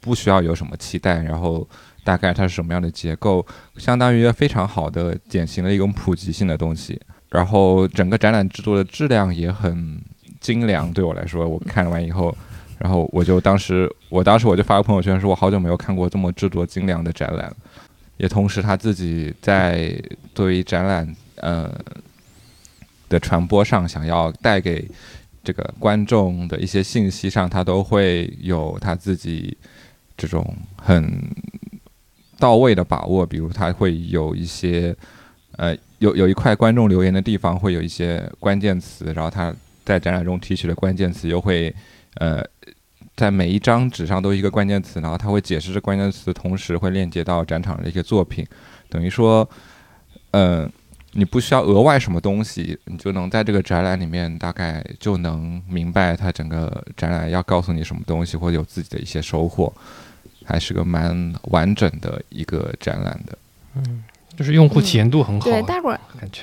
[0.00, 1.68] 不需要有什么期待，然后
[2.06, 3.44] 大概它是什么样的结构，
[3.78, 7.00] 相当于一个非常好的典型的一种普及性的东西。
[7.30, 10.00] 然后整个展览制作的质量也很
[10.40, 12.34] 精良，对我来说，我看完以后。
[12.78, 17.50] 然后我就当时，我当时我就发个朋友圈说，我好久没有看过这么制作精良的展览。
[18.18, 19.98] 也同时他自己在
[20.34, 21.72] 对于展览呃
[23.08, 24.86] 的传播上，想要带给
[25.42, 29.56] 这个观众的一些信息上，他都会有他自己
[30.14, 31.10] 这种很
[32.38, 33.26] 到位的把握。
[33.26, 34.94] 比如他会有一些
[35.56, 41.74] 呃有有一块观众留言的地方会有一些关键词，然后他在展览中提取的关键词又会
[42.14, 42.44] 呃。
[43.14, 48.46] 在每一张纸上都一个关键词，然后他会解释这关键词，同时会链接到展场的一些作品，
[48.90, 49.48] 等于说，
[50.32, 50.70] 嗯，
[51.12, 59.72] 你不需要额外什么东西，你就能在这个展览里面大概就能明白它整个展览要告诉你什么东西，或者有自己的一些收获，
[60.46, 63.36] 还是个蛮完整的一个展览的。
[63.74, 64.04] 嗯，
[64.36, 66.42] 就是用户体验度很好，对，大馆感觉。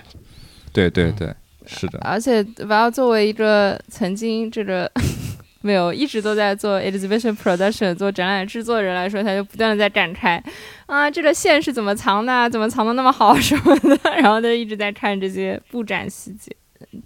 [0.72, 1.34] 对对对，
[1.66, 2.00] 是的。
[2.04, 4.92] 而且我要作为一个曾经这个。
[5.66, 10.44] 没有，一直都在做 exhibition production 做展览制作的人来说，他就不断的在展开，
[10.88, 12.50] 啊，这个线是怎么藏的？
[12.50, 13.98] 怎么藏的那么好什么的？
[14.20, 16.54] 然后他一直在看这些布展细节。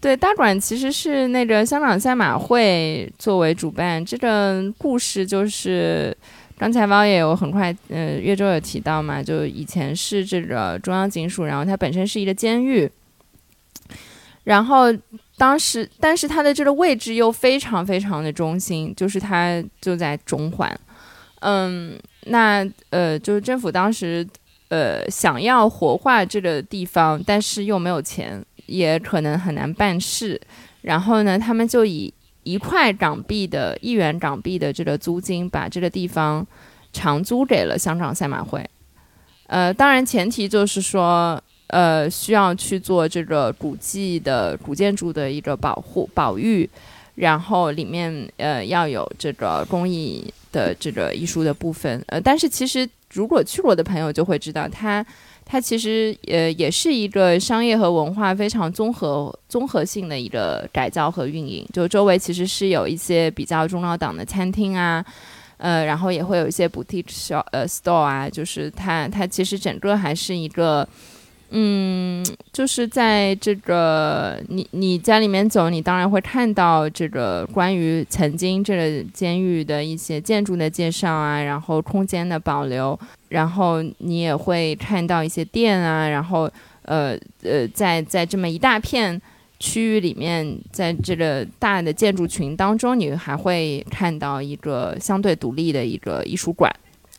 [0.01, 6.17] 对，大馆其实是那个香港赛马会作为主办，这个故事就是
[6.57, 12.91] 刚才汪也有很快，呃，岳州有提到嘛，就以前是这个中央警署，然后它本身是一个监狱，
[14.43, 14.87] 然后。
[15.39, 20.79] 当时，但是它的这个位置又非常非常的中心，就是它就在中环。
[21.41, 24.27] 嗯，那呃，就是政府当时
[24.69, 30.41] 呃想要活化这个地方，但是又没有钱，也可能很难办事。
[30.81, 32.11] 然后呢，他们就以
[32.47, 36.45] 一块港币的一元港币的这个租金，把这个地方
[36.93, 38.63] 长租给了香港赛马会。
[39.47, 41.41] 呃，当然前提就是说。
[41.69, 46.69] 呃，需要去做这个古迹的古建筑的一个保护保育，
[47.15, 52.01] 然后里面呃要有这个工艺的这个艺术的部分。
[52.07, 55.05] 呃，但是其实如果去过的朋友就会知道，它
[55.49, 61.65] 它其实呃也是一个商业和文化非常综合综合性的一个改造和运营。
[61.71, 65.03] 就周围其实是有一些比较中高档的餐厅啊，
[65.55, 70.85] 呃，然后也会有一些 boutique shop 呃 store 啊，就是它它其实整个还是一个。
[71.49, 89.21] 嗯，就是在这个你你在里面走，你当然会看到这个关于曾经这个监狱的一些建筑的介绍啊，然后空间的保留，然后你也会看到一些店啊，然后呃呃，在在这么一大片
[89.57, 96.69] 区域里面，在这个大的建筑群当中，你还会看到一个相对独立的一个艺术馆。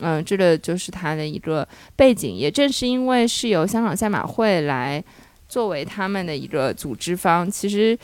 [0.00, 2.34] 嗯，这个就是它的一个背景。
[2.34, 5.02] 也正是因为是由香港赛马会来
[5.48, 7.98] 作为他们的一个组织方，其实，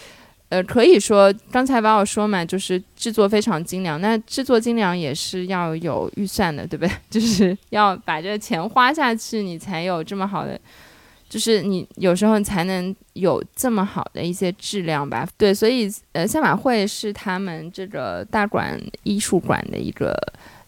[0.48, 4.00] 呃，可以说刚才把我说嘛，就是制作非常精良。
[4.00, 6.92] 那制作精良也是要有预算的，对不对？
[7.11, 10.59] 就是要把这钱花下去，你才有这么好的，
[11.28, 15.28] 就是你有时候才能有这么好的一些质量吧。
[15.37, 20.16] 对，所以呃，赛马会是他们这个大馆艺术馆的一个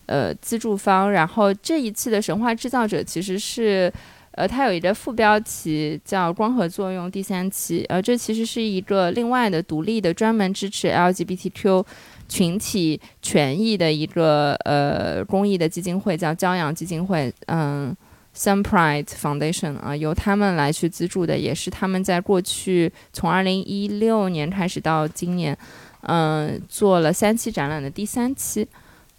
[0.07, 1.13] 呃资助方。
[1.13, 3.93] 然后这一次的神话制造者其实是。
[4.33, 11.83] 呃，它有一个副标题叫“光合作用”第三期，呃，这其实是一个另外的独立的、专门支持 LGBTQ
[12.29, 17.97] 群体权益的一个呃公益的基金会，叫骄阳基金会，嗯
[18.37, 25.57] ，Sun Pride Foundation 啊，由他们来去资助的，也是他们在过去从二零一六年开始到今年，
[26.03, 28.69] 嗯，做了三期展览的第三期。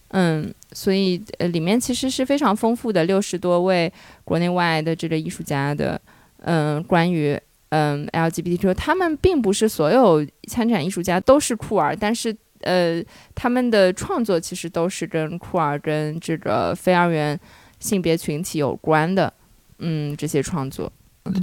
[0.10, 3.92] 嗯，所以呃，里面其实是非常丰富的，六十多位
[4.24, 6.00] 国内外的这个艺术家的，
[6.44, 7.38] 嗯，关于
[7.70, 13.04] 嗯 LGBTQ，他们并不是所有参展艺术家都是酷儿，但是呃，
[13.36, 17.38] 他们的创作其实都是跟酷儿跟这个非二元
[17.82, 19.34] 性别群体有关的，
[19.80, 20.90] 嗯，这些创作。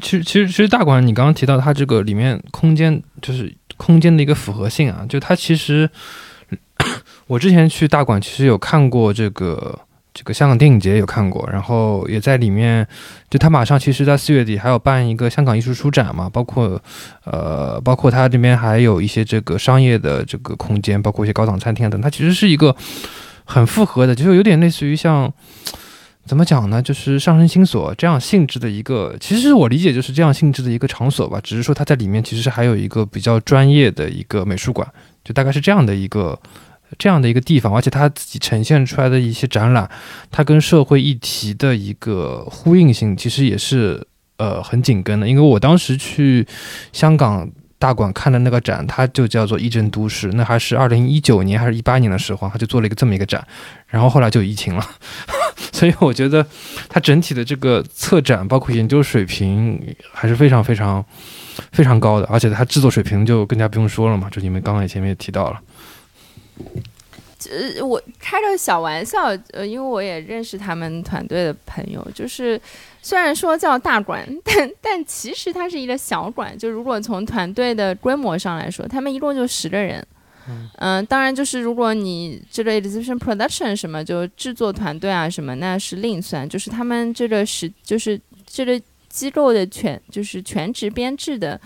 [0.01, 5.91] 其实其实其实大馆，你刚刚提到它这个里面空间就是空间的一个复合性啊，就它其实。
[7.27, 9.79] 我之前去大馆，其实有看过这个
[10.13, 12.87] 这个香港电影节，有看过，然后也在里面。
[13.31, 16.81] 就他马上其实，在四月底还有办一个香港艺术书展嘛，包括
[17.25, 22.01] 呃，包括他这边还有一些这个商业的这个空间，包括一些高档餐厅等。
[22.01, 22.77] 它其实是一个
[23.45, 25.33] 很复合的，就是有点类似于像
[26.27, 26.81] 怎么讲呢？
[26.81, 31.41] 就是上升星所这样性质的一个，其实我理解就是这样性质的一个场所吧。
[31.43, 34.87] 只是说它在里面其实还有一个比较专业的一个美术馆，
[35.25, 36.39] 就大概是这样的一个。
[36.99, 39.89] 这样的一个地方，而且它自己呈现出来的一些展览，
[40.31, 45.29] 它跟社会议题的一个呼应性，其实也是呃很紧跟的。
[45.29, 46.47] 因为我当时去
[46.93, 53.47] 香港大馆看的那个展，它就叫做“议政都市”，那还是二零一九年还是一八年的时候，他就做了一个这么一个展，
[53.87, 54.87] 然后后来就疫情了，
[55.73, 56.47] 所以我觉得
[56.89, 59.79] 它整体的这个策展，包括研究水平，
[60.13, 61.05] 还是非常非常
[61.73, 65.61] 非常高的，而且它制作水平就更加不用说了嘛，就你们刚刚也前面也提到了。
[67.51, 72.59] 呃，我开个小玩笑，呃，因为我也认识他们团队的朋友，就是
[73.03, 76.57] 虽然说叫大馆， 但但其实它是一个小馆。
[76.57, 80.03] 就如果从团队的规模上来说，他们一共就十个人。
[80.79, 86.49] 嗯，当然就是如果你这个 exhibition production 什么，就制作团队啊什么，那是另算。
[86.49, 91.61] 就是他们这个是就是这个机构的全就是全职编制的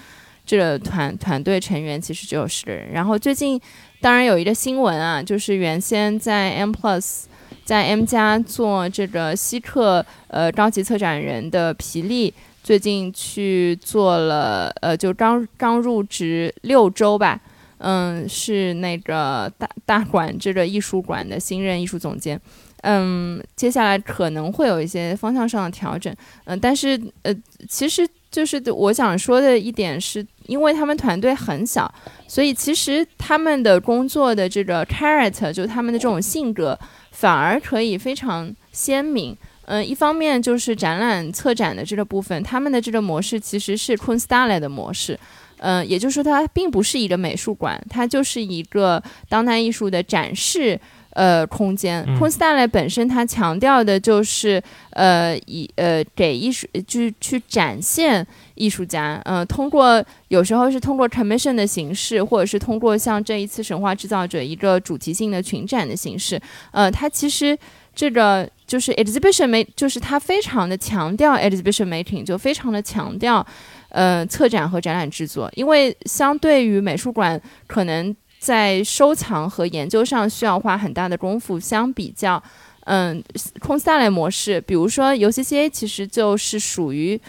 [0.44, 2.90] 这个团团队成员，其实只有十个人。
[2.90, 3.60] 然后最近。
[4.00, 7.24] 当然有一个新闻啊，就是原先在 M Plus，
[7.64, 12.32] 在 M 家做这个稀客呃高级策展人的皮利，
[12.62, 17.40] 最近去做了呃就刚刚入职六周吧，
[17.78, 22.40] 嗯，是那个大大馆这个艺术馆的新任艺术总监，
[22.82, 27.34] 嗯，接下来可能会有一些方向上的调整，嗯，但是呃
[27.68, 28.08] 其实。
[28.30, 31.92] 就是我想说的一点是，因为他们团队很小，
[32.26, 36.76] 所以其实他们的工作的这个 character，就他们的这种性格，
[37.12, 39.36] 反而可以非常鲜明。
[39.66, 45.20] 嗯，一方面就是展览策展的这个部分，他们的这个模式其实是 Kunstalle 的模式。
[45.58, 50.80] 嗯，也就是说，它并不是一个美术馆，它就是一个当代艺术的展示。
[51.10, 52.04] 呃，空间。
[52.04, 66.40] c o n s t a l 本身它强调的就是，呃，以呃给艺术去去展现艺术家，呃，通过有时候是通过 commission 的形式，或者是通过像这一次神话制造者一个主题性的群展的形式，
[66.70, 67.58] 呃，它其实
[67.94, 73.44] 这个就是 exhibition make，就是它非常的强调 exhibition making，就非常的强调，
[73.88, 78.14] 呃，策展和展览制作，因为相对于美术馆可能。
[78.38, 81.58] 在收藏和研究上需要花很大的功夫。
[81.58, 82.42] 相比较，
[82.84, 83.22] 嗯，
[83.60, 87.20] 空下来模式，比如说 UCCA，其实就是属于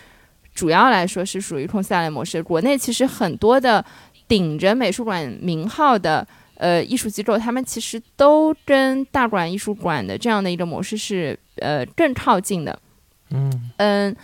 [0.54, 2.42] 主要来说是属于空下来模式。
[2.42, 3.84] 国内其实很多的
[4.28, 12.80] 顶着美术馆名号的呃艺术机构，他们其实都跟大馆艺术馆的这样的一个模式是呃更靠近的。
[13.32, 14.16] 嗯嗯。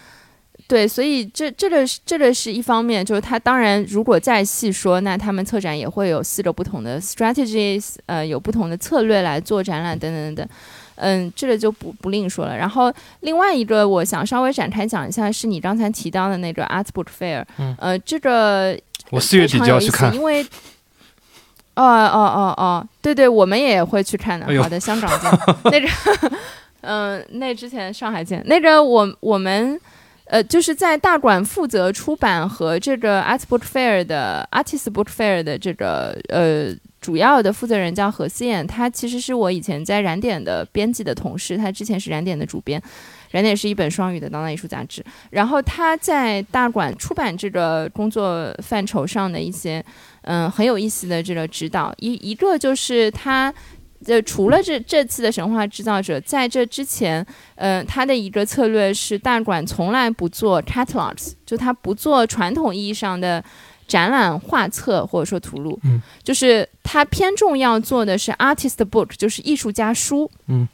[0.67, 10.49] 对，所以这这个是这个是一方面，就是他当然如果再细说，那他们策展也会有四个不同的 strategies，呃，有不同的策略来做展览等等等等，
[10.95, 12.58] 嗯，这个就不不另说了。
[12.58, 18.75] 然后另外一个我想稍微展开讲一下，是你刚才提到的那个 Art Book Fair，嗯，呃，这个
[19.12, 20.42] 我四月底就要去看，因为
[21.75, 24.48] 哦哦哦哦，对对，我们也会去看的。
[24.63, 25.31] 好的，香港见。
[25.65, 25.87] 那个，
[26.81, 28.42] 嗯， 那之前上海见。
[28.48, 29.79] 那个我我们。
[30.26, 42.82] 呃，就是在大馆负责出版和这个 Art Book Fair 的 Artist Book Fair 的这个呃主要的负责人叫何思燕，他其实是我以前在燃点的编辑的同事，他之前是燃点的主编。
[43.32, 49.84] 燃点是一本双语的当代艺术杂志，然后他在大馆出版这个工作范畴上的一些，
[50.21, 53.54] 嗯，很有意思的这个指导，一一个就是他，
[54.06, 57.25] 呃，除了这这次的神话制造者，在这之前，
[57.56, 63.43] 嗯，他的一个策略是大馆从来不做 catalogs，就他不做传统意义上的
[63.87, 70.67] 展览画册或者说图录，嗯，就是他偏重要做的是 artist book，就是艺术家书，嗯。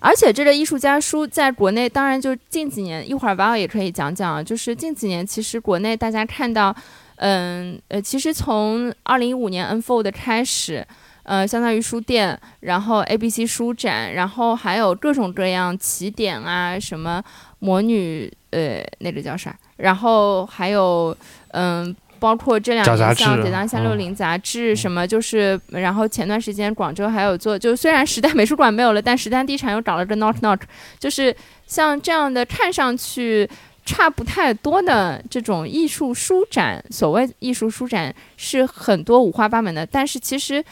[0.00, 4.42] 而且这个艺术家书在国内，当然就近几年，一会儿 Val 也可以讲讲啊。
[4.42, 6.76] 就是近几年，其实国内大家看到，
[7.16, 10.86] 嗯呃，其实从二零一五年 Unfold 开始，
[11.24, 17.22] 呃，相当于书店，然后 ABC 书展，然后还有各种各样起点啊，什么
[17.58, 19.56] 魔女，呃，那个叫啥？
[19.76, 21.16] 然后还有，
[21.52, 21.94] 嗯。
[22.22, 30.60] 包括这两年像《简单三六零》杂志什么，就是，然后前段时间广州还有做，就虽然时代美术馆没有了，但时代地产又搞了个 Knock Knock，
[31.00, 31.34] 就是
[31.66, 33.50] 像这样的看上去
[33.84, 40.64] 差不太多的这种艺术书展，所谓艺术书展是很多五花八门的，但是其实。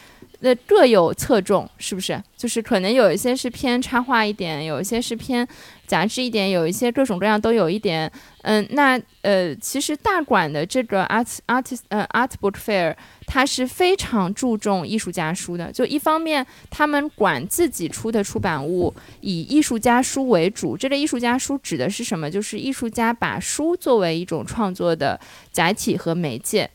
[0.43, 2.21] 那各有侧重，是不是？
[2.35, 5.47] 就是可能有一些是偏插画一点，有一些是偏
[5.85, 8.11] 杂志一点，有一些各种各样都有一点。
[8.41, 12.95] 嗯，那呃，其实大馆的这个 art artist 呃 art book fair，
[13.27, 15.71] 它是非常注重艺术家书的。
[15.71, 20.75] 就一方面，他们管自己出的出版物以艺术家书为主。
[20.75, 22.31] 这个艺术家书指的是什么？
[22.31, 25.19] 就是艺术家把书作为一种创作的
[25.51, 26.67] 载体和媒介。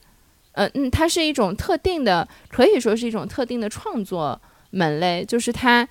[0.56, 4.40] 呃嗯，它是一种特定的，可以说是一种特定的创作
[4.70, 5.86] 门类，就是它，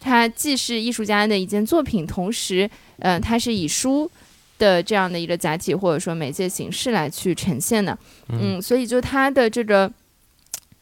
[0.00, 4.10] 它既是艺术家的一件作品，同时，呃，它是以书
[4.58, 7.96] 的这样的一个载体或者说媒介形式来去呈现的，
[8.30, 9.92] 嗯，所以就它的这个，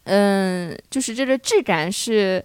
[0.04, 2.44] 嗯，就是这个质感是。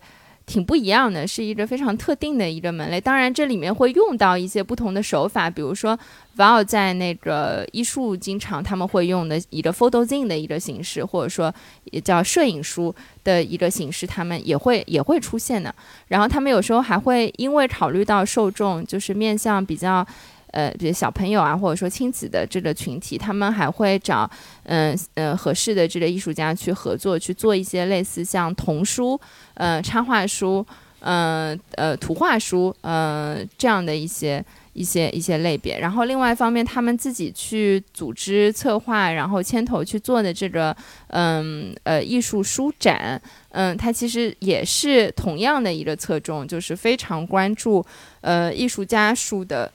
[0.49, 2.99] 挺不一样的，是一个非常特定的一个门类。
[2.99, 5.97] 当然，这里面会用到一些不同的手法，比如说
[6.37, 11.53] v o l 在那个艺术经常他们会用的一个 photo zine 的一个形式，或者说
[11.91, 12.93] 也叫摄影书
[13.23, 15.73] 的一个形式，他们也会也会出现的。
[16.07, 20.03] 然后他们有时候还会因为考虑到受众，就是面向比较。
[20.51, 24.29] 呃，比如小朋友啊，或者说亲子的这个群体，他们还会找
[24.63, 29.19] 嗯呃合适的这个艺术家去合作，去做一些类似像童书、
[29.53, 30.65] 呃插画书、
[31.01, 34.43] 嗯呃图画书、嗯这样的一些
[34.73, 35.79] 一些一些类别。
[35.79, 40.75] 然后另外一方面，他们自己去组织策划，然后牵头去做的这个
[41.09, 43.21] 嗯呃艺术书展，
[43.51, 47.85] 嗯，它其实也是同样的一个侧重，就是非常关注
[48.21, 49.71] 呃艺术家书的。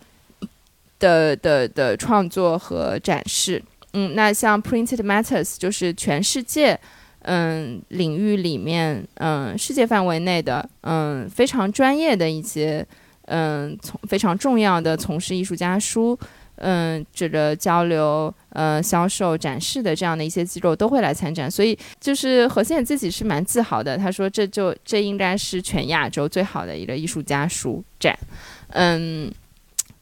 [1.05, 6.80] 的的的创作和展示，嗯，那像 Printed Matters 就是全世界，
[7.24, 12.86] 嗯，领域里面，嗯，世界范围内的，嗯，非常专业的一些，
[13.26, 16.18] 嗯，从非常重要的从事艺术家书，
[16.57, 28.18] 嗯，这个交流，呃，销售、展示的这样的一些机构都会来参展，所以就是何先自己是蛮自豪的，他说这就这应该是全亚洲最好的一个艺术家书展，
[28.68, 29.30] 嗯。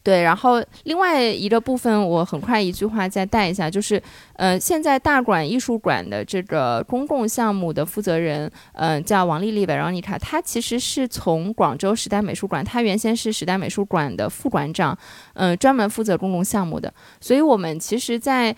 [0.03, 4.01] 对，然后另外一个部分，我很快一句话再带一下，就是，
[4.33, 14.97] 呃，现在大馆艺术馆的这个公共项目的负责人，嗯，叫王丽丽 Veronica，她其实是从广州时代美术馆，她原先是时代美术馆的副馆长，
[15.35, 18.53] 嗯，专门负责公共项目的，所以我们其实，在，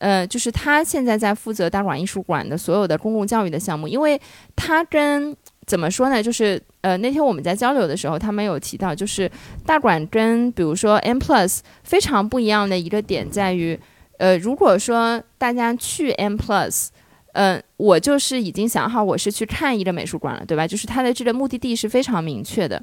[0.00, 4.20] 呃，就是她现在在负责大馆艺术馆的所有的公共教育的项目，因为
[4.54, 5.34] 她跟
[5.66, 6.22] 怎么说呢？
[6.22, 9.30] 就是呃，那天我们在交流的时候，他们有提到，就是
[9.66, 13.78] 大馆跟比如说 M Plus 非常不一样的一个点在于，
[14.18, 16.88] 呃，如果说大家去 M Plus，
[17.32, 20.66] 嗯，我就是已经想好我是去看一个美术馆了，对吧？
[20.66, 22.82] 就是它的这个目的地是非常明确的。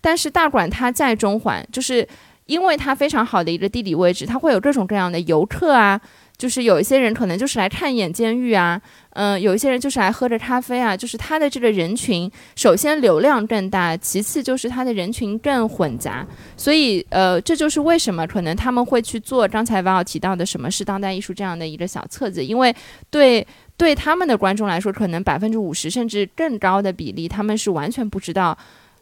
[0.00, 2.06] 但是大馆它在中环，就是
[2.46, 6.00] 因为它非常好的一个地理位置，它会有各种各样的游客啊。
[6.38, 8.80] 就是有一些人可能就是来看一眼监狱啊，
[9.10, 16.24] 嗯，有一些人就是来喝着咖啡啊，就是他的这个人群，首先流量更大，其次就是他的人群更混杂，
[16.56, 22.72] 所以呃，这就是为什么可能他们会去做刚才王老提到的什么是当代艺术这样的一个小册子，因为
[23.10, 23.44] 对
[23.76, 28.56] 对他们的观众来说，可能百分之五十甚至更高的比例，他们是完全不知道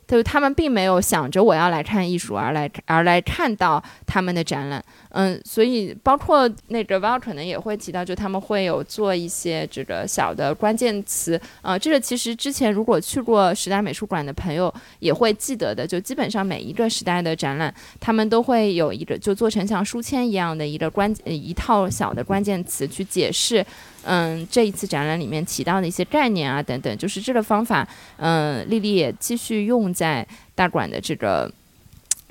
[0.06, 23.64] 就是他们并没有想着我要来看艺术而来而来看到他们的展览，嗯，所以包括那个 Val 可能也会提到，就他们会有做一些这个小的关键词，呃，这个其实之前如果去过时代美术馆的朋友也会记得的，就基本上每一个时代的展览，他们都会有一个就做成像书签一样的一个关一套小的关键词去解释。
[24.06, 27.86] 嗯，这一次展览里面提到的一些概念啊，等等，就是这个方法，
[28.18, 31.52] 嗯，丽丽也继续用在大馆的这个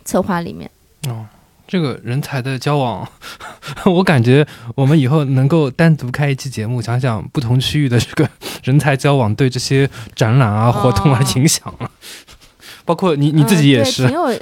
[0.05, 0.71] 策划里面。
[1.09, 1.27] 哦，
[1.67, 3.05] 这个人才的交往，
[3.85, 8.29] 我感觉我们以后能够单独开一期节目，讲讲不同区域的这个
[8.63, 11.73] 人才交往对这些展览啊、活动啊影响
[12.85, 14.39] 包括你你自己也是，挺有，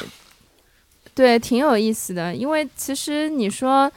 [1.15, 3.91] 对，挺有意思的，因为其实你说。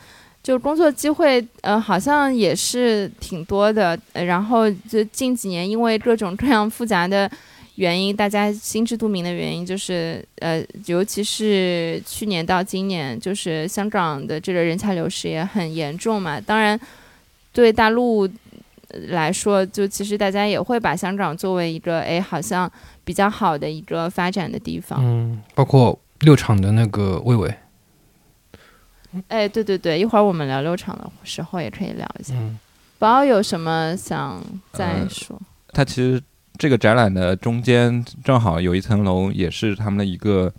[0.46, 3.98] 就工作机会，呃，好像也是挺多的。
[4.12, 7.28] 然后就近几年，因为各种各样复杂的
[7.74, 16.40] 原因，大家心知肚明的原因，就是呃，尤其是去年到今年，就是香港的这个人才流失也很严重嘛。
[16.40, 16.78] 当然，
[17.52, 18.28] 对大陆
[19.08, 22.70] 来说，就其实大家也会把香港作为一个哎，好像
[23.04, 25.00] 比较好的一个发展的地方。
[25.02, 27.52] 嗯，包括六厂的那个魏伟。
[29.28, 32.34] 哎，对对对，一会儿我们聊六场的时候也可以聊一下。
[32.98, 34.42] 宝有什么想
[34.72, 35.38] 再说？
[35.72, 36.22] 它其实
[36.56, 40.50] 这个展览的中间正好有一层楼，也是他们的一个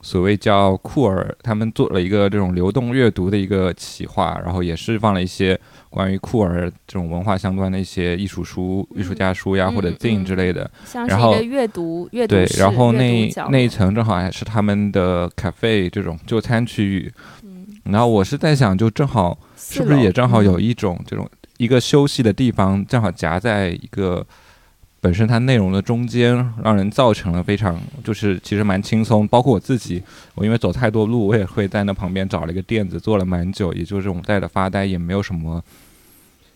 [0.00, 5.58] 所谓叫库尔，他们做了一个这种流动阅读的一个企划，然后也是放了一些
[5.90, 10.70] 关于库尔这种文化相关的一些艺术书、艺术家书呀，或者 Zine 之类的。
[11.06, 17.12] 然后阅读阅读对，然后那那一层正好还是他们的 cafe 这种就餐区域。
[17.84, 21.28] 然后我是在想，就正好是不是也正好有一种这种
[21.58, 24.26] 一个休息的地方，正好夹在一个
[25.02, 29.28] 本身它内容的中间，让人造成了非常就是其实蛮轻松。
[29.28, 30.02] 包括我自己，
[30.34, 35.62] 我因为走太多路，我也会在那旁边找了一个垫子坐了蛮久，也就是这种在的发呆，也没有什么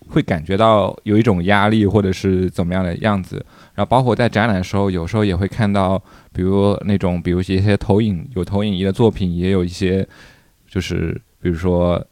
[0.09, 3.37] 会感觉到有一种压力或者是怎么样的样子。
[3.75, 6.03] 然后包括在展览的时候，有时候也会看到，
[6.33, 10.09] 比如那种比如一些投影有投影仪的作品，也有一些。
[10.69, 12.05] 就是比如说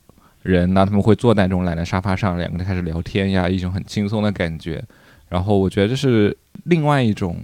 [0.43, 4.83] 人，那他们会坐在这种懒的沙发上，两个人开始聊天呀，一种很轻松的感觉。
[5.29, 7.37] 然后我觉得这是另外一种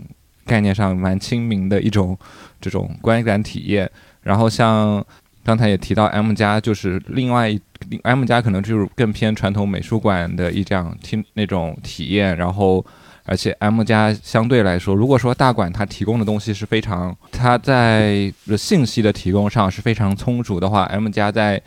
[0.47, 2.19] 概念上蛮亲民的一种
[2.61, 3.91] 这种观感体验。
[4.23, 5.05] 然后像
[5.45, 7.61] 刚才也提到 M 家，就是另外一
[8.03, 12.37] M 家可能就是更偏传统美术馆的一这样听那种体验。
[12.37, 12.85] 然后。
[13.33, 21.59] 而且 M 加相对来说，如果说大馆它提供的东西是非常，它在信息的提供上是非常充足的话，M 加在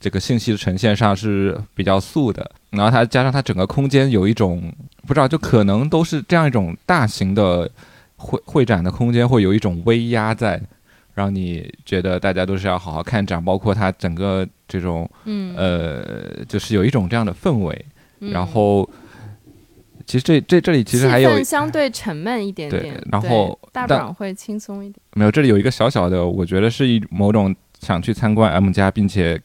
[0.00, 2.50] 这个信息的呈现上是比较素的。
[2.70, 4.60] 然后它加上它整个空间有一种
[5.06, 7.70] 不知道，就可能都是这样一种大型的
[8.16, 10.60] 会会展的空间，会有一种威压在，
[11.14, 17.84] 让你觉得大家都是要好好看展，包括它整个这种，嗯，呃，就是有一种这样的氛围，
[18.18, 18.90] 然后。
[20.06, 24.96] 其实这这这里其实还有相对沉闷一点点，然后大馆会轻松一点。
[25.14, 29.40] 没有，这里有一个小小的，我觉得是一某种想去参观 M 家，并且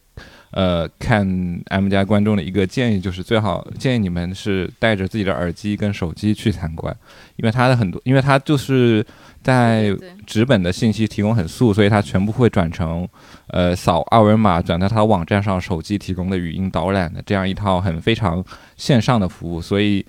[0.52, 1.28] 呃看
[1.68, 6.96] M 家观众的一个建议，就是最好建议你们是带着自己的耳机跟手机去参观，
[7.38, 9.06] 因为它的很多，因为它就是
[9.42, 9.96] 在
[10.26, 13.08] 纸本的信息提供很素，所以它全部会转成
[13.48, 18.44] 呃扫二维码转到它网站上，手机提供的语音导览的这样一套很非常
[18.76, 20.06] 线上的服务，所以。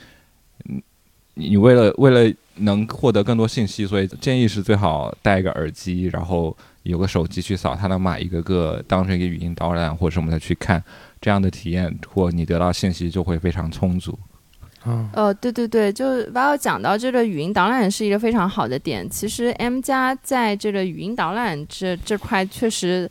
[1.48, 10.82] 你为了为了能获得更多信息，所以建议是最好带一个耳机，然后有个手机去扫它的码，一个个当成一个语音导览或者什么的去看，
[11.20, 14.18] 这样的体验或你得到信息就会非常充足。
[14.86, 19.08] 嗯，哦，对对对，就把我讲到这个语音导览是一个非常好的点。
[19.08, 23.10] 其实 M 加在这个语音导览这这块确实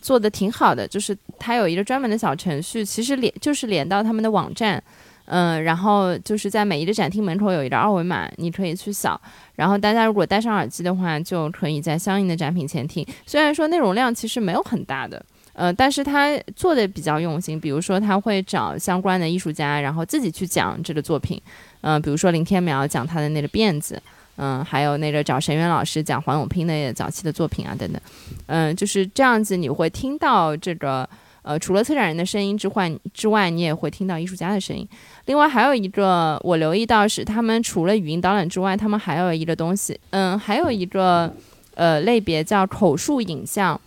[0.00, 4.82] 做的挺好的，就是它有一个专门的小程序，其实连就是连到他们的网站。
[5.26, 9.20] 嗯，然后就是在每一个展厅门口有一个二维码，你可以去扫。
[9.56, 13.04] 然后大家如果戴上耳机的话，就可以在相应的展品前听。
[13.26, 15.20] 虽然说内容量其实没有很大的，
[15.52, 17.58] 呃，但是他做的比较用心。
[17.58, 21.40] 比如说他会找相关的艺术家，然后自己去讲这个作品。
[21.80, 24.00] 嗯，比如说林天苗讲他的那个辫子，
[24.36, 28.00] 嗯，还有那个找沈源老师讲黄永平的早期的作品啊等等。
[28.46, 31.08] 嗯，就是这样子，你会听到这个。
[31.46, 34.86] 呃，除了策展人的声音之外，之外，你也会听到艺术家的声音。
[35.26, 41.32] 另外，还有一个我留意到是，他们除了语音导览之外，他们还有一个东西，嗯，还有一个
[41.76, 43.80] 呃类别叫口述影像。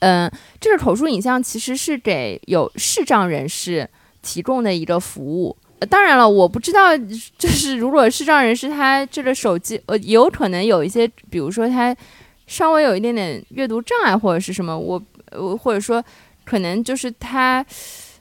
[0.00, 0.30] 嗯，
[0.60, 3.88] 这个口述影像其实是给有视障人士
[4.20, 5.56] 提供的一个服务。
[5.78, 6.96] 呃当然了，我不知道，
[7.38, 11.96] 就是如果视障人士他这个手机，呃，有可能有一些，比如说他
[12.48, 15.00] 稍微有一点点阅读障碍或者是什么，我
[15.30, 16.02] 呃或者说
[16.48, 17.64] 可能就是他。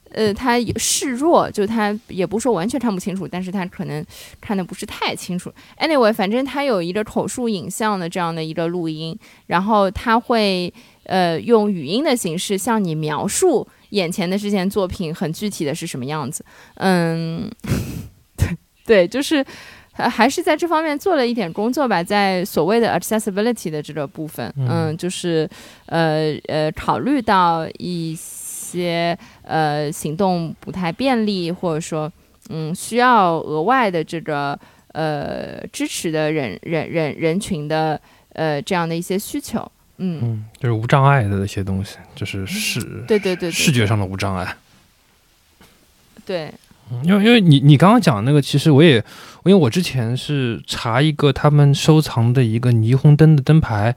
[0.10, 4.04] 呃，他示弱，就他也不说完全看不清楚，但是他可能
[4.40, 5.52] 看的不是太清楚。
[5.78, 10.74] Anyway，反正他有一个口述影像的这样的一个录音，然后他会
[11.04, 16.44] 呃用语音的形式向你描述眼前的这件作品很具体的是什么样子。
[16.76, 17.52] 嗯，
[18.88, 19.46] 对，就是
[19.98, 25.50] 还是在这方面做了一点工作吧，在所谓的 accessibility 的这个部分，嗯，就是
[25.88, 28.18] 呃呃考虑到一。
[28.70, 32.12] 些呃行动不太便利，或者说
[32.50, 34.60] 嗯需要额外的这个
[34.92, 37.98] 呃支持的人人人人群的
[38.34, 39.60] 呃这样的一些需求，
[40.00, 40.20] 嗯。
[40.22, 44.54] 嗯，就是无障碍的一些东西，就是视对对对视觉上的无障碍，
[46.26, 46.52] 对，
[47.04, 49.02] 因为因为你你刚刚讲那个，其实我也。
[49.48, 53.96] 因为我之前是查一个他们收藏的一个霓虹灯的灯牌，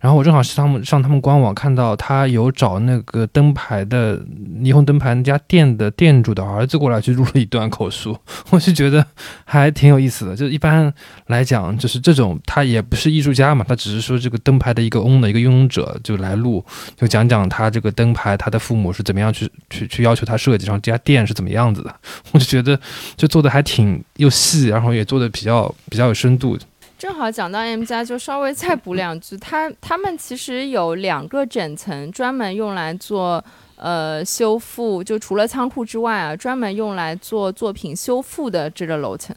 [0.00, 4.18] 然后我正好是他们上他们官网看到他有找那个灯牌的
[4.62, 8.16] 霓虹灯牌那家店的店主的儿子过来去录了一段口述，
[8.50, 9.04] 我就觉得
[9.44, 10.36] 还挺有意思的。
[10.36, 10.92] 就一般
[11.26, 16.64] 来讲，就是这种他也不是艺术家嘛，他只是说这个灯牌的一个 own 的一个拥有者就来录，
[16.96, 21.94] 就讲讲他这个灯牌他的父母是怎么样去去去要求他设计，然后这家店是怎么样子的，
[22.32, 22.78] 我就觉得
[23.16, 24.92] 就做的还挺又细，然后。
[24.92, 26.58] 也做的比较比较有深度。
[26.98, 29.34] 正好讲到 M 家，就稍微再补两句。
[29.38, 33.42] 他他们其实有两个整层，专门用来做
[33.76, 39.34] 呃修复，就除了仓库之外啊，专门用来做作品修复的这个楼层。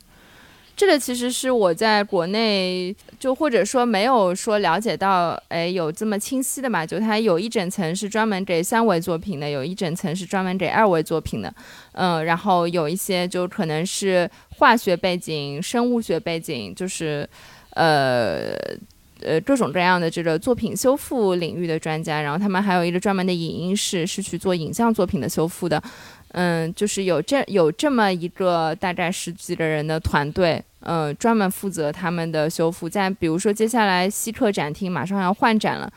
[0.76, 6.86] 这个其实是我在国内就或者说没有说了解到，哎，有这么清晰的嘛？
[6.86, 11.54] 就它有一整层是专门给三维作品的，有一整层是专门给二维作品的，
[11.94, 17.28] 嗯，然后有一些就可能是化学背景、生物学背景，就是
[17.70, 18.54] 呃
[19.22, 25.82] 呃各种各样的这个作品修复领域的专家，然后他们还有一个专门的影音室是去做影像作品的修复的。
[26.38, 32.90] 嗯，就是有这有这么一个大概十几个人的团队，嗯，专门负责他们的修复。
[32.90, 35.90] 在比如说接下来西客展厅马上要换展了，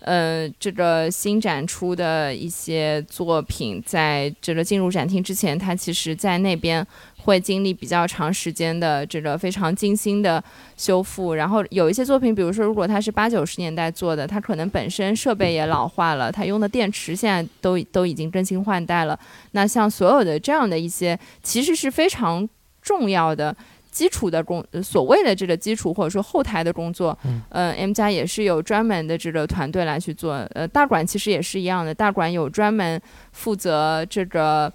[0.00, 6.86] 呃，这个新展出的一些作品，在这个进入展厅之前，它其实在那边。
[7.24, 10.42] 会经历比较长时间的这个非常精心的
[10.76, 19.18] 修复，然后有一些作品，比如说如果它是八九十年代做的，它可能本身设备也老化了，它用的电池现在都都已经更新换代了。
[19.52, 22.48] 那像所有的这样的一些，其实是非常
[22.80, 23.54] 重要的
[23.92, 27.16] 基础的工，所谓的这个基础或者说后台的工作，
[27.50, 30.34] 嗯，M 家也是有专门的这个团队来去做。
[30.54, 33.00] 呃，大馆其实也是一样的，大馆有专门
[33.30, 34.72] 负责这个。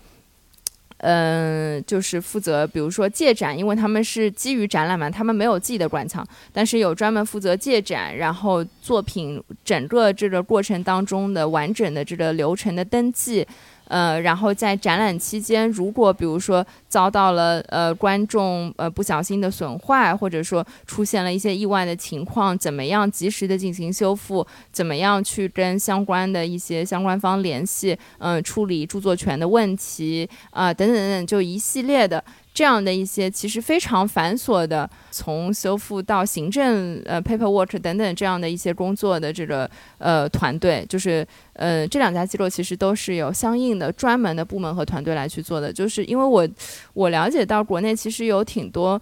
[0.98, 13.48] 嗯，就是负责，比如说借展，因为他们是基于展览嘛，他们没有自己的馆藏，但是有专门负责借展，然后作品整个这个过程当中的完整的这个流程的登记。
[13.88, 24.45] 呃，然后在展览期间，如果比如说遭到了呃观众呃不小心的损坏，或者说出现了一些意外的情况，怎么样及时的进行修复？
[24.71, 27.97] 怎么样去跟相关的一些相关方联系？
[28.19, 32.23] 嗯，处理著作权的问题啊，等等等等，就一系列的。
[32.58, 45.72] 这样的一些其实非常繁琐的，从修复到行政呃 paperwork 等等这样的一些工作的这个呃团队，就是呃这两家机构其实都是有相应的专门的部门和团队来去做的。
[45.72, 46.49] 就是因为我
[46.95, 48.99] 我了解到国内其实有挺多，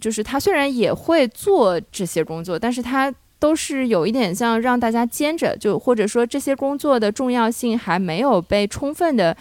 [0.00, 9.36] 就是他虽然也会做这些工作，但是他都是有一点像让大家兼着，就或者说这些工作的重要性还没有被充分的。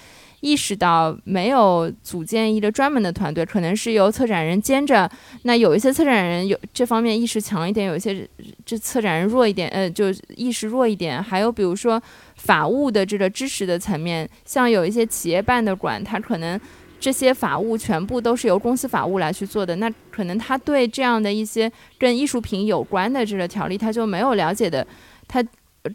[0.46, 5.10] 意识到没有组建一个专门的团队，可能是由策展人兼着。
[5.42, 8.30] 那有一些策展人有这方面意识强一点，有一些
[8.64, 11.22] 这策展人弱一点，呃，就意识弱一点。
[11.22, 12.00] 还有比如说
[12.36, 16.60] 法务的这个知识的层面，像有一些企业办的馆，他可能
[17.00, 24.86] 这些法务全部都是由公司法务来去做的，那可能他对这样的一些跟艺术品有关的这个条例，他就没有了解的，
[25.28, 25.44] 他。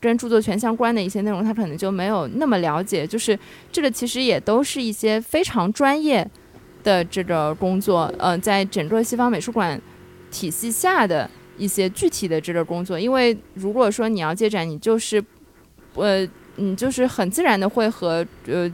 [0.00, 3.06] 跟著作权相关的一些内容，他可能就没有那么了解。
[3.06, 3.36] 就是
[3.72, 6.24] 这个其实也都是一些非常专业
[6.84, 9.80] 的这个工作，嗯，在整个西方美术馆
[10.30, 11.28] 体系下的
[11.58, 13.00] 一些具体的这个工作。
[13.00, 15.22] 因为如果说你要借展，你就是
[15.94, 16.26] 呃，
[16.56, 18.70] 你就是很自然的会和呃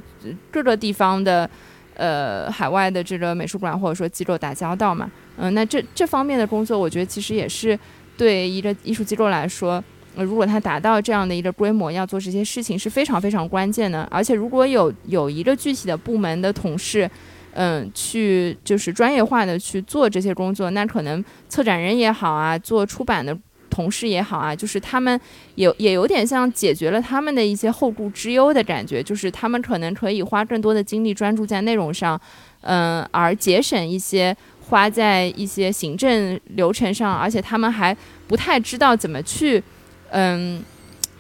[0.50, 1.48] 各个地方的
[1.94, 5.10] 呃海外的这个美术馆或者说机构打交道嘛。
[5.38, 7.78] 嗯，那这这方面的工作，我觉得其实也是
[8.18, 9.82] 对一个艺术机构来说。
[10.16, 14.08] 呃，如果它达到这样的一个规模，要做这些事情是非常非常关键的。
[14.10, 17.08] 而且如果有有一个具体的部门的同事，
[17.52, 23.36] 嗯，去就是专业化的去做这些工作，那可能策展人也好啊，做出版的
[23.70, 25.18] 同事也好啊，就是他们
[25.56, 32.20] 有也有点像解决了他们的一些后顾之忧的感觉，就是他们可能可以花更多的精力专注在内容上，
[32.62, 34.36] 嗯，而节省一些
[34.68, 37.96] 花在一些行政流程上，而且他们还
[38.26, 39.62] 不太知道怎么去，
[40.10, 40.62] 嗯，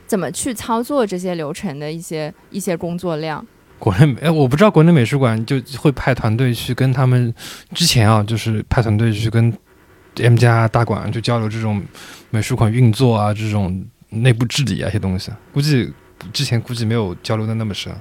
[0.06, 3.44] 怎么去操作这些流程的一些一些工作量。
[3.78, 7.34] 国内美，哎，我不知道国内美术馆就会派团队去跟他们
[7.74, 9.52] 之前啊，就是派团队去跟
[10.16, 11.82] M 家大馆就交流这种
[12.30, 15.30] 美术馆运作啊，这种内部治理啊一些东西。
[15.52, 15.92] 估计
[16.32, 17.92] 之前估计没有交流的那么深。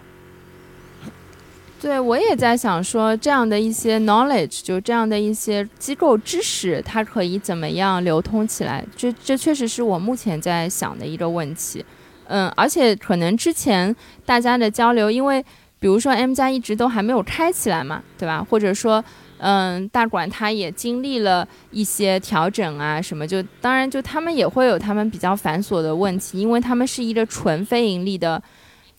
[1.85, 8.83] 对，我也在想说，这样的一些 knowledge，就这样的一些机构知识，它可以怎么样流通起来？
[8.97, 11.85] 这这确实是我目前在想的一个问题。
[12.25, 15.45] 嗯，而且可能之前大家的交流，因为
[15.77, 18.43] 比如说 M 加一直都还没有开起来嘛，对吧？
[18.49, 19.05] 或者说，
[19.37, 28.41] 嗯，大馆它也经历了一些调整啊，什么就当然就他们也会有他们比较繁琐的问题，因为他们是一个纯非盈利的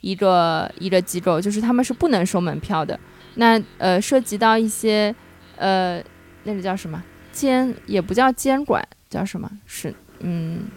[0.07, 2.99] 一个一个机构，就是他们是不能收门票的。
[3.35, 5.13] 那呃，涉及到一些
[5.57, 6.01] 呃，
[6.45, 7.03] 那个叫什么
[7.33, 10.69] 监，也不叫监管，叫什么是嗯。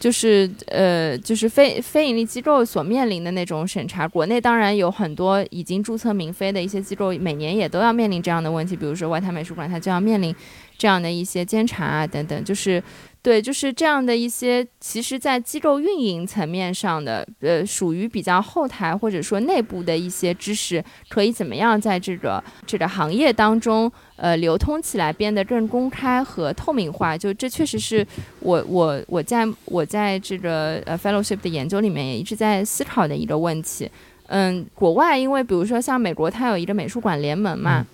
[0.00, 4.06] 就是呃，就是非非盈利机构所面临的那种审查。
[4.06, 8.76] 国内当然有很多已经注册名非的一些机构，每年也都要面临这样的问题。
[8.76, 10.32] 比如说外滩美术馆，它就要面临
[10.76, 12.44] 这样的一些监察啊等等。
[12.44, 12.80] 就是。
[13.20, 27.18] 对，就是这样的一些，其实，在机构运营层面上的，呃，属于比较后台或者说内部的一些知识，可以怎么样在这个这个行业当中，呃，流通起来，变得更公开和透明化。
[27.18, 28.06] 就这确实是
[28.38, 33.90] 我我我在我在这个呃 fellowship 的研究里面也一直在思考的一个问题。
[34.28, 37.84] 嗯，国外因为比如说像美国，它有一个美术馆联盟嘛，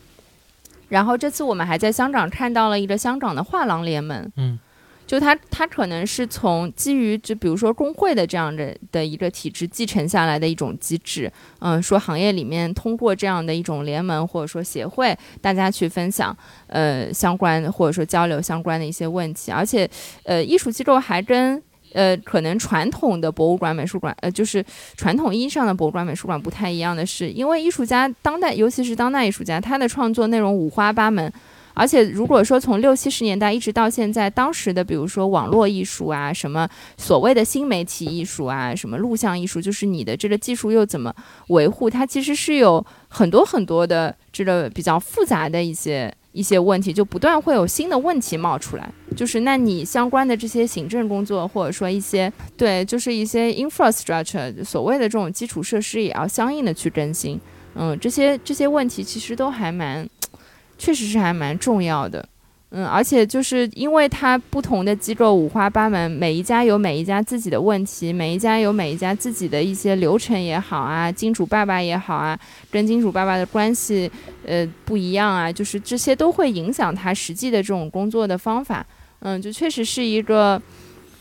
[0.90, 4.30] 然后这次我们还在香港看到了一个香港的画廊联盟。
[4.36, 4.58] 嗯。
[5.06, 11.30] 就它，它可能是从基于就比如说工会的这样的的一个体制继承下来的一种机制，
[11.60, 16.34] 嗯，说行业里面通过这样的一种联盟或者说协会，大家去分享
[16.68, 19.88] 呃相关或者说交流相关的一些问题，而且
[20.24, 24.64] 呃艺术机构还跟呃可能传统的博物馆美术馆呃就是
[24.96, 31.30] 传统意义上的博物馆美术馆不太一样的是，因为艺术家当代尤其是当代艺术家，他的创作内容五花八门。
[31.74, 41.12] 而且，如果说从六七十年代一直到现在，当时的比如说网络艺术啊，什么所谓的新媒体艺术啊，什么录像艺术，就是你的这个技术又怎么
[41.48, 41.90] 维护？
[41.90, 48.88] 它其实是有很多很多的这个比较复杂的一些一些问题，就不断会有新的问题冒出来。
[49.16, 57.40] 就是那你相关的这些行政工作，或者说一些对，就是一些 infrastructure 所谓的这种基础设施，也要相应的去更新。
[57.76, 60.08] 嗯，这些这些问题其实都还蛮。
[60.76, 62.26] 确实是还蛮重要的，
[62.70, 72.38] 嗯，而且就是因为它不同的机构五花八门，每一家有每一家自己的问题，每一家有每一家自己的一些流程也好啊，金主爸爸也好啊，
[72.70, 74.10] 跟金主爸爸的关系
[74.44, 78.84] 呃不一样啊，就是这些都会影响他实际的这种工作的方法，
[79.20, 80.60] 嗯，就确实是一个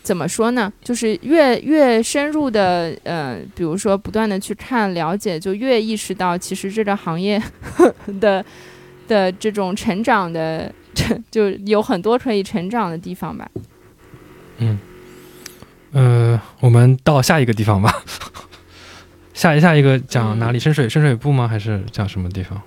[0.02, 0.74] 怎么说呢？
[0.84, 7.40] 就是越越深入的呃，比如说不断的去看了解，就越意识到其实这个行业
[8.20, 8.44] 的。
[9.08, 10.74] 的这种成长的，
[11.30, 13.50] 就有很多可以成长的地方吧。
[14.58, 14.80] 嗯，
[15.92, 17.92] 呃，我们到下一个地方吧。
[19.34, 20.60] 下一下一个讲哪里？
[20.60, 21.48] 深水深水埗吗？
[21.48, 22.62] 还是讲什么地方？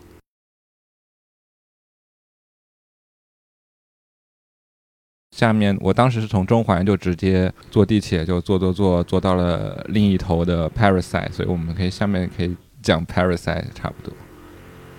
[5.30, 14.12] 下面我当时是从中环就直接坐地铁，就坐坐坐坐到了另一头的 Parasite，所以我们可以下面可以讲 Parasite 差不多。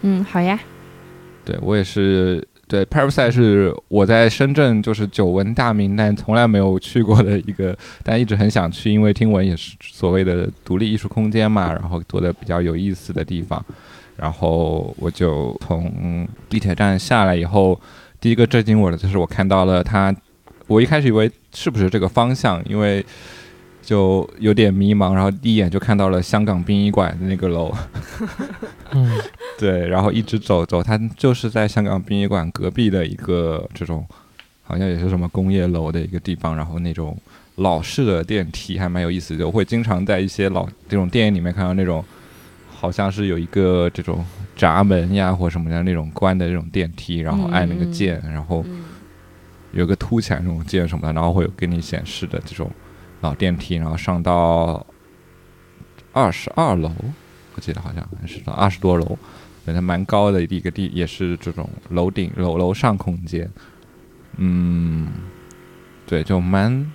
[0.01, 0.59] 嗯，好呀。
[1.47, 7.73] 对我也是，对 Parasite 是我在深圳就是久闻大名，但从来没有去过的一个，
[8.03, 13.65] 但一直很想去，因为听闻也是所谓的独立艺术空间嘛，然后做的比较有意思的地方，
[14.17, 17.79] 然后我就从地铁站下来以后，
[18.19, 20.13] 第一个震惊我的就是我看到了它，
[20.67, 23.05] 我一开始以为是不是这个方向，因为。
[23.87, 27.73] 就有点迷茫，然后第一眼就看到了香港殡仪馆的那个楼，
[28.91, 29.17] 嗯，
[29.57, 34.05] 对，然后一直走走，它就是在香港殡仪馆隔壁的一个这种，
[34.61, 37.17] 好像也是什么工业楼的一个地方，然后那种
[37.55, 42.03] 老式的电梯还蛮有意思的，我会经常在一些老这种电影里面看到那种，
[42.69, 44.21] 好像是有一个这种
[44.53, 48.65] 闸门呀或什么的那种关的这种电梯，然后按那个键，然后
[49.71, 52.69] 有个凸起来那种键什么的，然后会有给你显示的这种。
[53.21, 54.85] 老电梯，然后上到
[56.11, 56.91] 二十二楼，
[57.55, 59.17] 我记得好像是到二十多楼，
[59.65, 63.49] 反正蛮高的一个地，也是这种楼顶楼楼上空间，
[64.37, 65.07] 嗯，
[66.05, 66.91] 对，就蛮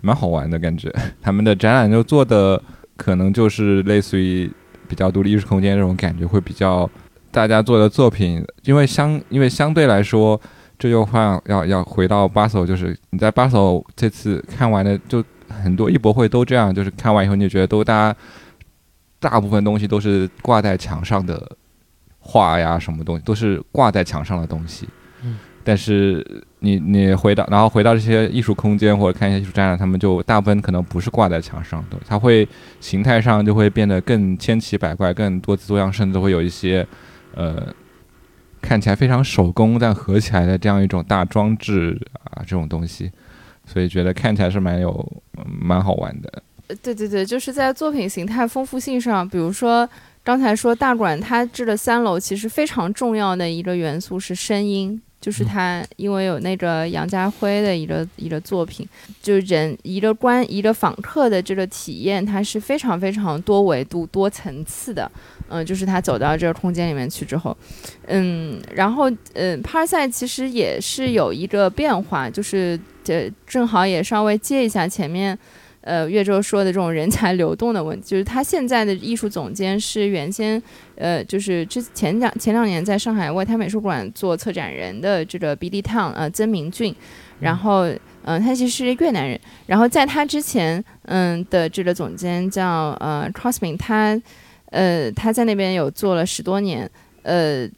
[0.00, 0.92] 蛮好玩的感觉。
[1.20, 2.62] 他们的展览就做的
[2.96, 4.50] 可能就是类似于
[4.88, 6.88] 比较独立艺术空间这种感觉，会比较
[7.30, 10.40] 大家做的作品，因为相因为相对来说，
[10.78, 13.58] 这又换要要回到巴塞，就是你在巴塞
[13.94, 15.24] 这次看完的就
[15.66, 18.16] 很多艺博会都这样，就是看完以后你就觉得都大家
[19.18, 21.56] 大部分东西都是挂在墙上的
[22.20, 24.88] 画呀，什么东西都是挂在墙上的东西。
[25.24, 26.24] 嗯，但是
[26.60, 32.48] 你你回到然后回到这些艺术空间或者看一些艺术展览，他们就大部分可能不是挂在墙上的，它会
[32.80, 36.86] 形态上就会变得更千奇百怪、更多姿多样，甚至会有一些
[37.34, 37.66] 呃
[38.60, 43.10] 看起来非常手工但合起来的这样一种大装置啊这种东西，
[43.66, 45.22] 所以觉得看起来是蛮有
[45.60, 46.42] 蛮好玩的。
[46.68, 49.88] 呃对对对，就是在作品形态丰富性上，比如说
[50.24, 58.88] 刚才说大馆它制的三楼，其实非常重要的一个元素是声音，就是它因为有那个杨家辉的一个一个作品，
[59.22, 65.10] 就是人一个观一个访客的这个体验，它是非常非常多维度、多层次的。
[65.48, 67.56] 嗯、就是他走到这个空间里面去之后，
[68.08, 72.76] 嗯，然后嗯，帕尔赛其实也是有一个变化，就是
[73.06, 75.38] 这正好也稍微接一下前面。
[75.82, 80.60] 呃，岳州说的这种人才流动的问题，就是他现在的艺术总监是原先，
[80.96, 86.92] 呃，就是之前两前两年在上海外滩美术馆做策展人的这个 B D Town 呃曾明俊，
[87.38, 94.20] 然后嗯、呃他其实是越南人，然后在他之前嗯的这个总监叫呃 Crossman，他
[94.70, 96.90] 呃他在那边有做了十多年，
[97.22, 97.68] 呃。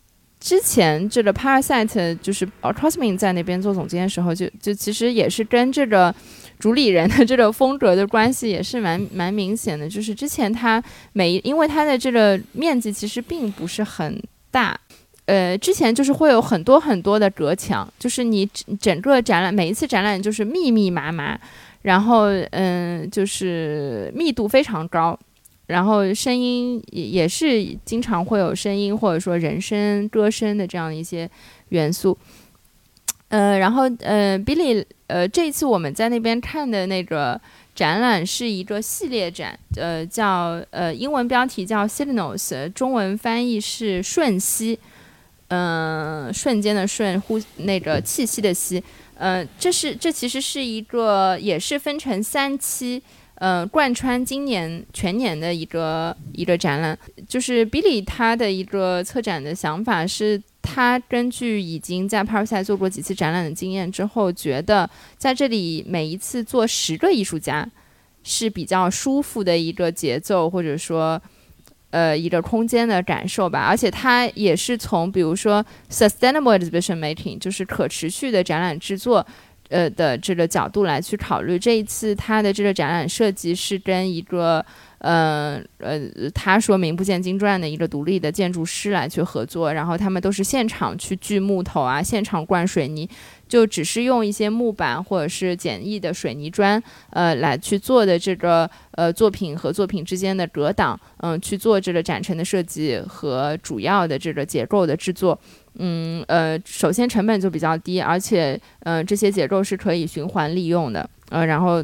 [0.40, 6.14] 之前这个 Parasite 就是呃 Crossman 在那边做总监的时候就，就其实也是跟这个
[6.58, 10.82] 主理人的这个风格的关系也是蛮 蛮明显的，就是之前他
[11.12, 14.20] 每一因为他的这个面积其实并不是很
[14.50, 14.78] 大，
[15.26, 21.38] 呃，之前就是会有很多很多的隔墙，就是你整整个展览每一次展览就是密密麻麻，
[21.82, 25.18] 然后嗯，就是密度非常高。
[25.68, 31.30] 然后声音也也是经常会有声音或者说人声、歌声的这样一些
[31.68, 32.16] 元素，
[33.28, 37.38] 呃，然后呃，Billy，呃，这一次我们在那边看的那个
[37.74, 44.78] 展览是一个系列展，呃，叫呃英文标题叫 Signals，中文翻译是瞬息，
[45.48, 48.82] 嗯、瞬间的瞬，呼那个气息的息，
[49.18, 53.02] 呃，这是这其实是一个也是分成三期。
[53.40, 67.64] 呃，贯穿今年全年的一个一个展览，就是 Billy 他的一个策展的想法是，他根据已经在帕尔赛做过几次展览的经验之后，觉得在这里每一次做十个艺术家
[68.24, 71.22] 是比较舒服的一个节奏，或者说
[71.90, 73.60] 呃一个空间的感受吧。
[73.60, 79.24] 而且他也是从比如说 sustainable exhibition making，就是可持续的展览制作。
[79.68, 84.64] 呃的这个角度来去考虑，这一次他的这个展览设计是跟一个
[84.98, 86.00] 呃呃
[86.34, 93.08] 他说名不见经传的一个独立的建筑师来去合作，然后他们都是现场去锯木头啊，现场灌水泥，
[93.46, 105.38] 就只是用一些木板或者是简易的水泥砖呃来去做的这个呃作品和作品之间的隔挡，嗯、去做这个展陈的设计和主要的这个结构的制作。
[105.78, 111.82] 嗯，呃，首先成本就比较低，而且，呃，这些结构是可以循环利用的，呃，然后，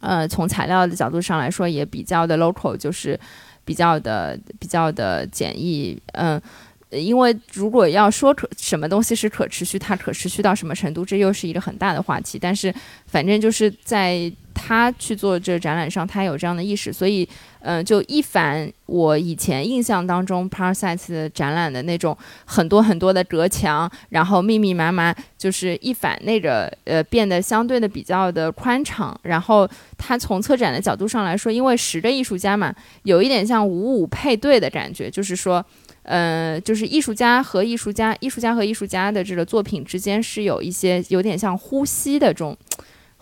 [0.00, 3.18] 呃，从材料的角度上来说也比较的 local，就是
[3.64, 6.40] 比较的比较的简易，嗯、
[6.90, 12.38] 因为如果要说可什么东西是可持续，它可持续到什么程度，这又是一个很大的话题。
[12.38, 12.74] 但是
[13.06, 17.26] 反正就是在他去做这展览上，他有这样的意识，所以，
[17.62, 29.18] 嗯、就一反我以前印象当中 Parasite 展览的那种很多很多的隔墙，然后密密麻麻，就是一反那个呃变得相对的比较的宽敞。
[29.22, 35.64] 然后他从策展的角度上来说，因为十个艺术家嘛，有一点像五五配对的感觉，就是说。
[36.04, 42.56] 呃，就是艺术家和艺术家，艺术家和艺术家的这个作品之间是有一些有点像呼吸的这种，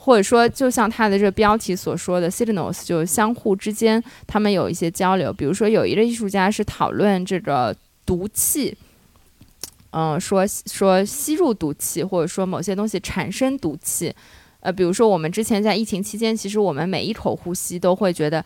[0.02, 5.30] 或者说就像他的这个标题所说的 signals，就相互之间他们有一些交流。
[5.32, 7.76] 比如说有一个艺术家是讨论这个
[8.06, 8.74] 毒气，
[9.90, 14.14] 嗯、说说吸入毒气，或者说某些东西产生毒气。
[14.60, 18.44] 呃，比如说我们之前在疫情期间，其实我们每一口呼吸都会觉得。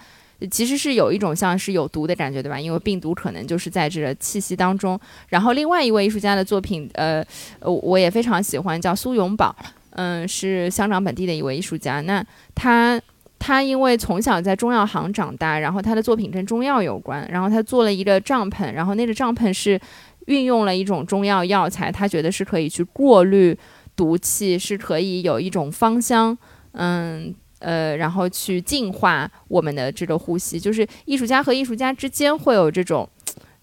[0.50, 2.58] 其实是有一种像是有毒的感觉，对吧？
[2.60, 4.98] 因为病毒可能就是在这个气息当中。
[5.28, 7.24] 然后另外一位艺术家的作品，呃，
[7.60, 9.54] 呃我也非常喜欢，叫苏永宝，
[9.94, 12.00] 嗯、是香港本地的一位艺术家。
[12.02, 12.24] 那
[12.54, 13.00] 他
[13.38, 19.80] 他因为从小在中药行长大，然后他的作品跟中药有关，然后他做了一个帐篷，然后那个帐篷是
[20.26, 23.56] 运用了一种中药药材，他觉得是可以去过滤
[23.94, 26.36] 毒气，是可以有一种芳香，
[26.72, 33.08] 嗯呃，然后去净化我们的这个呼吸，就是艺术家和艺术家之间会有这种。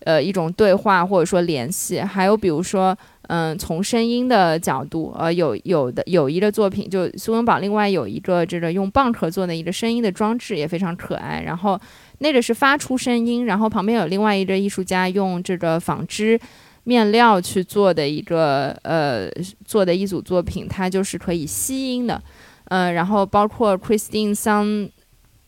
[0.03, 2.97] 呃，一种对话或者说联系，还有比如说，
[3.33, 11.41] 嗯，从声音的角度，呃，有有的有一个作品，就苏文宝另外有一个这个用蚌壳做的一个声音的装置，也非常可爱。
[11.45, 11.79] 然后
[12.19, 16.37] 那个是发出声音，然后旁边有另外一个艺术家用这个纺织
[16.83, 19.29] 面料去做的一个呃
[19.63, 22.21] 做的一组作品，它就是可以吸音的，
[22.65, 24.89] 嗯，然后包括 Christine Sun。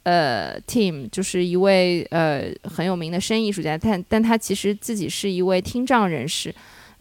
[0.05, 6.53] 呃，Team 就是一位呃很有名的声音艺术家，但但他其实自己是一位听障人士。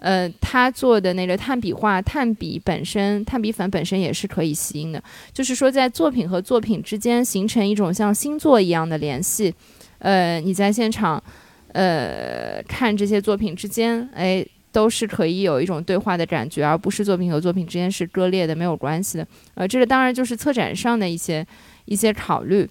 [0.02, 5.00] 呃，他做的那个炭笔画，炭笔本身，炭笔粉本身也是可以吸音的。
[5.32, 9.54] 就是说，在作品和作品之间形成一种像星座一样的联系。
[10.00, 11.22] 呃，你在现场，
[11.68, 19.26] 呃，看这些作品之间，哎，都是可以有一种对话的感觉，而不是作品和作品之间是割裂的、没有关系的。
[19.54, 21.46] 呃，这个当然就是策展上的一些
[21.84, 22.68] 一些考虑。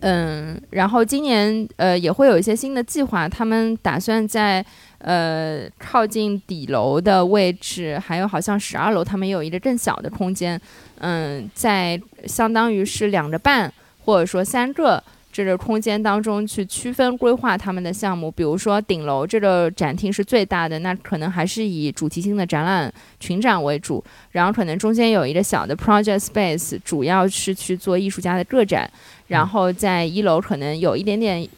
[0.00, 4.64] 嗯，然后今年呃也会有一些新的计划，他们打算在
[4.98, 10.60] 呃靠近底楼的位置，还有好像十二楼，他们有一个更小的空间，
[10.98, 13.72] 嗯，在相当于是两个半
[14.04, 15.02] 或者说三个。
[15.32, 24.02] 这个空间当中去区分规划他们的项目，比如说顶楼这个展厅是最大的，那可能还是以主题性的展览群展为主，
[24.32, 28.90] 然后可能中间有一个小的 project space，主要是去做艺术家的个展，
[29.28, 31.48] 然后在一楼可能有一点点，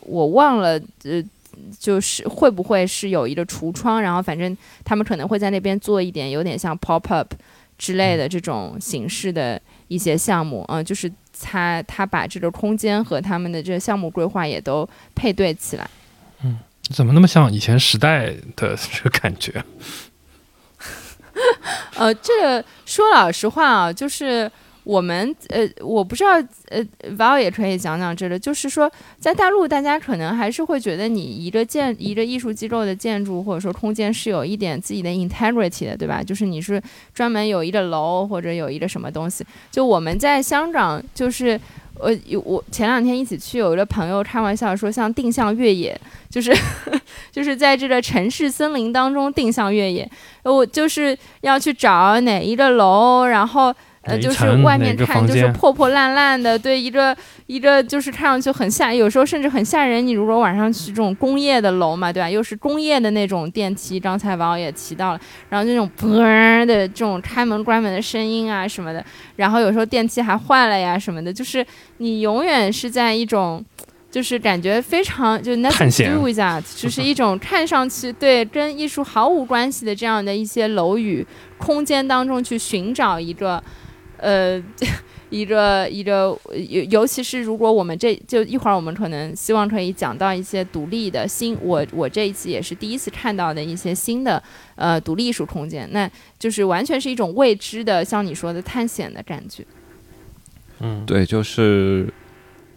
[0.00, 1.22] 我忘了，呃，
[1.78, 7.32] 就是会不会是有一个橱窗，然后反正他们可能会在那边做一点有点像 pop up
[7.78, 11.08] 之类的这种形式的一些项目，嗯，就是。
[11.42, 15.90] 他他把这个空间和他们的这个项目规划也都配对起来。
[16.42, 16.58] 嗯，
[16.90, 19.64] 怎么那么像以前时代的 这个感觉？
[21.96, 24.50] 呃，这个说老实话啊，就是。
[24.84, 26.30] 我们呃，我不知道
[26.68, 26.84] 呃
[27.16, 36.20] ，Val 也可以讲讲这个，就是说，在大陆，大家可能还是会觉得你一个建一个艺术机构的建筑或者说空间是有一点自己的 integrity 的，对吧？
[36.20, 36.82] 就是你是
[37.14, 39.46] 专门有一个楼或者有一个什么东西。
[39.70, 41.58] 就我们在香港，就是
[42.00, 42.10] 呃，
[42.44, 45.96] 我前两天一起去，有一个朋友开玩笑说，像定向越野，
[46.28, 46.52] 就是
[47.30, 50.10] 就是在这个城市森林当中定向越野，
[50.42, 53.72] 我就是要去找哪一个楼，然后。
[54.02, 60.04] 呃，就是外面看就是破破烂烂的，对一个一个就是看上去很吓，有时候甚至很吓人。
[60.04, 62.28] 你如果晚上去这种工业的楼嘛，对吧？
[62.28, 69.04] 又是工业的那种电梯，刚才王也提到了，然后那种嘣的这种开门关门的声音啊什么的，
[69.36, 71.64] 然后有时候电梯还坏了呀什么的，就是
[71.98, 73.64] 你永远是在一种。
[74.10, 81.26] 就是感觉非常就 nothing do with that，就是一种看上去对跟艺术毫无关系的这样的一些楼宇
[81.56, 83.64] 空间当中去寻找一个，
[84.22, 84.62] 呃，
[85.28, 94.42] 一个一个尤尤其是如果我们这就一会儿我们可能希望可以讲到一些独立的新，我我这一次也是第一次看到的一些新的
[94.76, 99.66] 呃独立艺术空间，那就是完全是一种未知的，像你说的探险的感觉。
[100.80, 102.08] 嗯，对，就是。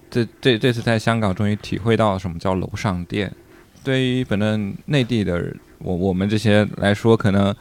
[0.07, 3.29] 这这这次在香港终于体会到什么叫楼上店。
[3.83, 7.53] 对于反正内地的我我们这些来说，可能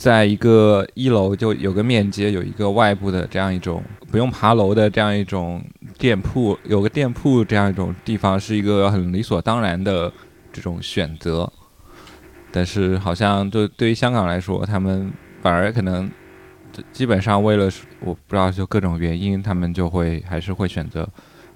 [0.00, 5.62] 在一个一楼就有个面街，有一个外部的这样一种不用爬楼的这样一种
[5.98, 10.10] 店铺，有个店铺这样一种地方是一个很理所当然的
[10.50, 11.46] 这种选择。
[12.50, 16.10] 但是好像对对于香港来说，他们反而可能
[16.94, 17.70] 基本上为了
[18.00, 21.06] 我不知道就各种原因，他们就会还是会选择。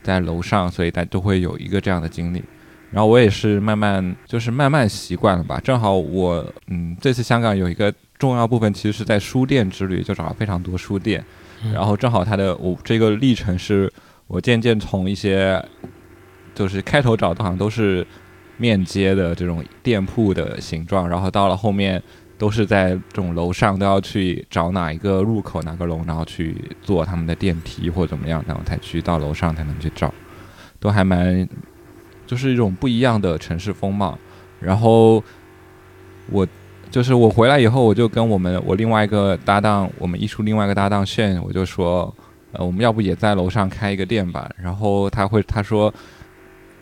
[0.02, 2.44] 在楼上，所以大家都会有一个这样的经历。
[2.90, 5.58] 然后我也是慢慢，就是慢慢习惯了吧。
[5.64, 11.24] 正好我，嗯，这次香港有一个重要部分，其实是在书店之旅，就找了非常多书店。
[11.72, 13.92] 然后正好它的我这个历程是，
[14.26, 15.62] 我渐渐从一些，
[16.54, 18.06] 就是开头找的好像都是
[18.56, 22.02] 面街的这种店铺的形状，然后到了后面。
[22.36, 26.52] 都是在这种楼上都要去找哪一个入口哪个楼，然后去
[26.82, 30.12] 坐他们的电梯或怎么样，然后才去到楼上才能去找，
[30.80, 31.48] 都还蛮，
[32.26, 34.18] 就是一种不一样的城市风貌。
[34.58, 35.22] 然后
[36.28, 36.46] 我
[36.94, 42.14] 就是我回来以后，我就跟我们我另外一个搭档，我们艺术另外一个搭档炫，我就说，
[42.52, 44.48] 呃，我们要不也在楼上开一个店吧？
[44.56, 45.92] 然后他会他说，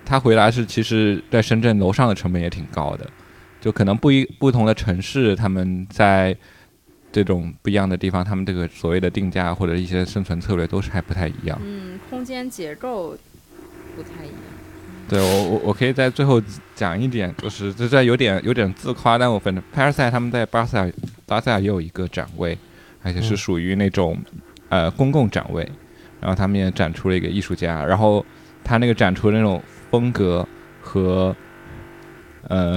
[0.05, 3.09] 他回来是其实在深圳楼上的成本也挺高的。
[3.59, 6.37] 就可能不一不同的城市，他们在
[7.11, 11.59] 这种不一样的地方，他们这个所谓的定价或者一些生存策略都是还不太一样。
[11.65, 13.17] 嗯，空间结构
[13.97, 14.37] 不太一样。
[15.09, 16.39] 对我我我可以在最后
[16.83, 20.93] 讲一点，就是这这有点有点自夸，但我反正 p a r a s i t 他们在巴塞尔
[21.27, 22.59] 巴塞尔也有一个展位，
[23.05, 24.19] 而且是属于那种、
[24.69, 25.63] 呃公共展位，
[26.21, 28.27] 然后他们也展出了一个艺术家，然后
[28.65, 29.63] 他那个展出的那种
[29.93, 30.45] 风格
[30.81, 31.33] 和
[32.49, 32.77] 呃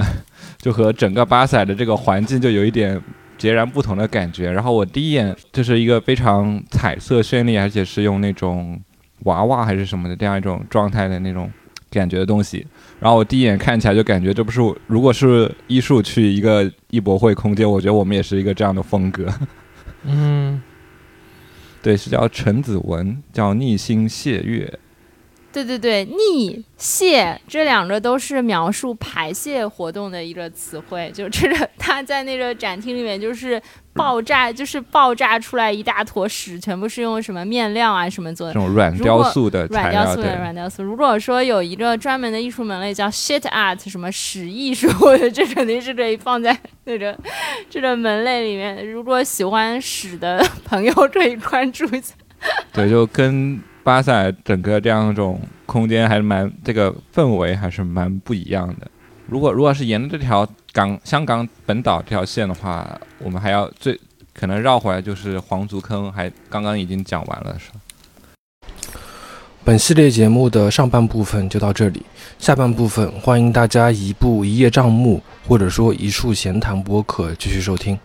[0.58, 3.02] 就和整个巴塞的这个环境就有一点
[3.36, 4.52] 截然不同的感觉。
[4.52, 8.80] 然后我第一眼就是一个非常彩色绚丽，而且是用那种
[9.24, 11.50] 娃娃还是什么的这样一种状态的那种
[11.96, 12.66] 感觉的东西。
[13.00, 19.26] 然后我第一眼看起来就感觉这不是如果是艺术去一个艺博会空间，我觉得我们也是一个这样的风格。
[20.04, 20.62] 嗯，
[21.82, 24.78] 对，是叫陈子文，叫逆星谢月。
[25.56, 33.60] 对对对，逆泄这两个都是描述排泄活动的一个词汇，就这个他在那个展厅里面就是
[33.94, 38.52] 爆炸，就是爆炸出来一大坨屎，全部是用什么面料啊什么做的。
[38.52, 44.86] 这种软雕塑的软雕塑的，软雕塑，如果说有一个专门的艺术门类叫 shit art，什么屎艺术，
[45.32, 46.54] 这肯定是可以放在
[46.84, 47.18] 那个
[47.70, 48.86] 这个门类里面。
[48.86, 52.14] 如果喜欢屎的 朋友可以关注一下。
[52.74, 58.90] 对，就跟巴塞整个这样一种空间还是蛮这个氛围还是蛮不一样的。
[59.28, 63.96] 如果如果是沿着这条港香港本岛这条线的话，我们还要最
[64.34, 67.80] 可能绕回来就是黄竹坑，还刚刚已经讲完了是吧？
[69.62, 72.04] 本系列节目的上半部分就到这里，
[72.40, 77.96] 下半部分欢迎大家移步一叶障目或者说一树闲谈播客继续收听，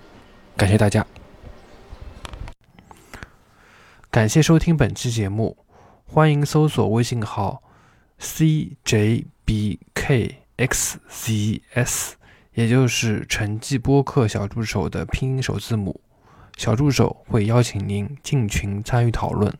[0.55, 1.03] 感谢大家。
[4.11, 5.55] 感谢收听本期节目，
[6.13, 7.63] 欢迎搜索微信号
[8.19, 9.21] cjbkxzs，
[12.53, 16.01] 也就是陈记播客小助手的拼音首字母。
[16.57, 19.57] 小助手会邀请您进群参与讨论。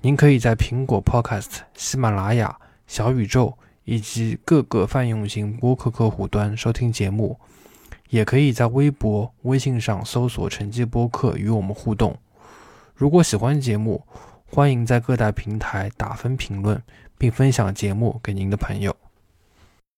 [0.00, 2.58] 您可以在苹果 Podcast、喜马拉雅、
[2.88, 7.38] 小宇宙以及各个泛用型播客客户端收听节目，
[8.10, 12.18] 也可以在微博、微信上搜索“陈记播客”与我们互动。
[12.96, 14.02] 如果喜欢节目，
[14.46, 16.82] 欢迎在各大平台打分评论，
[17.18, 18.96] 并分享节目给您的朋友。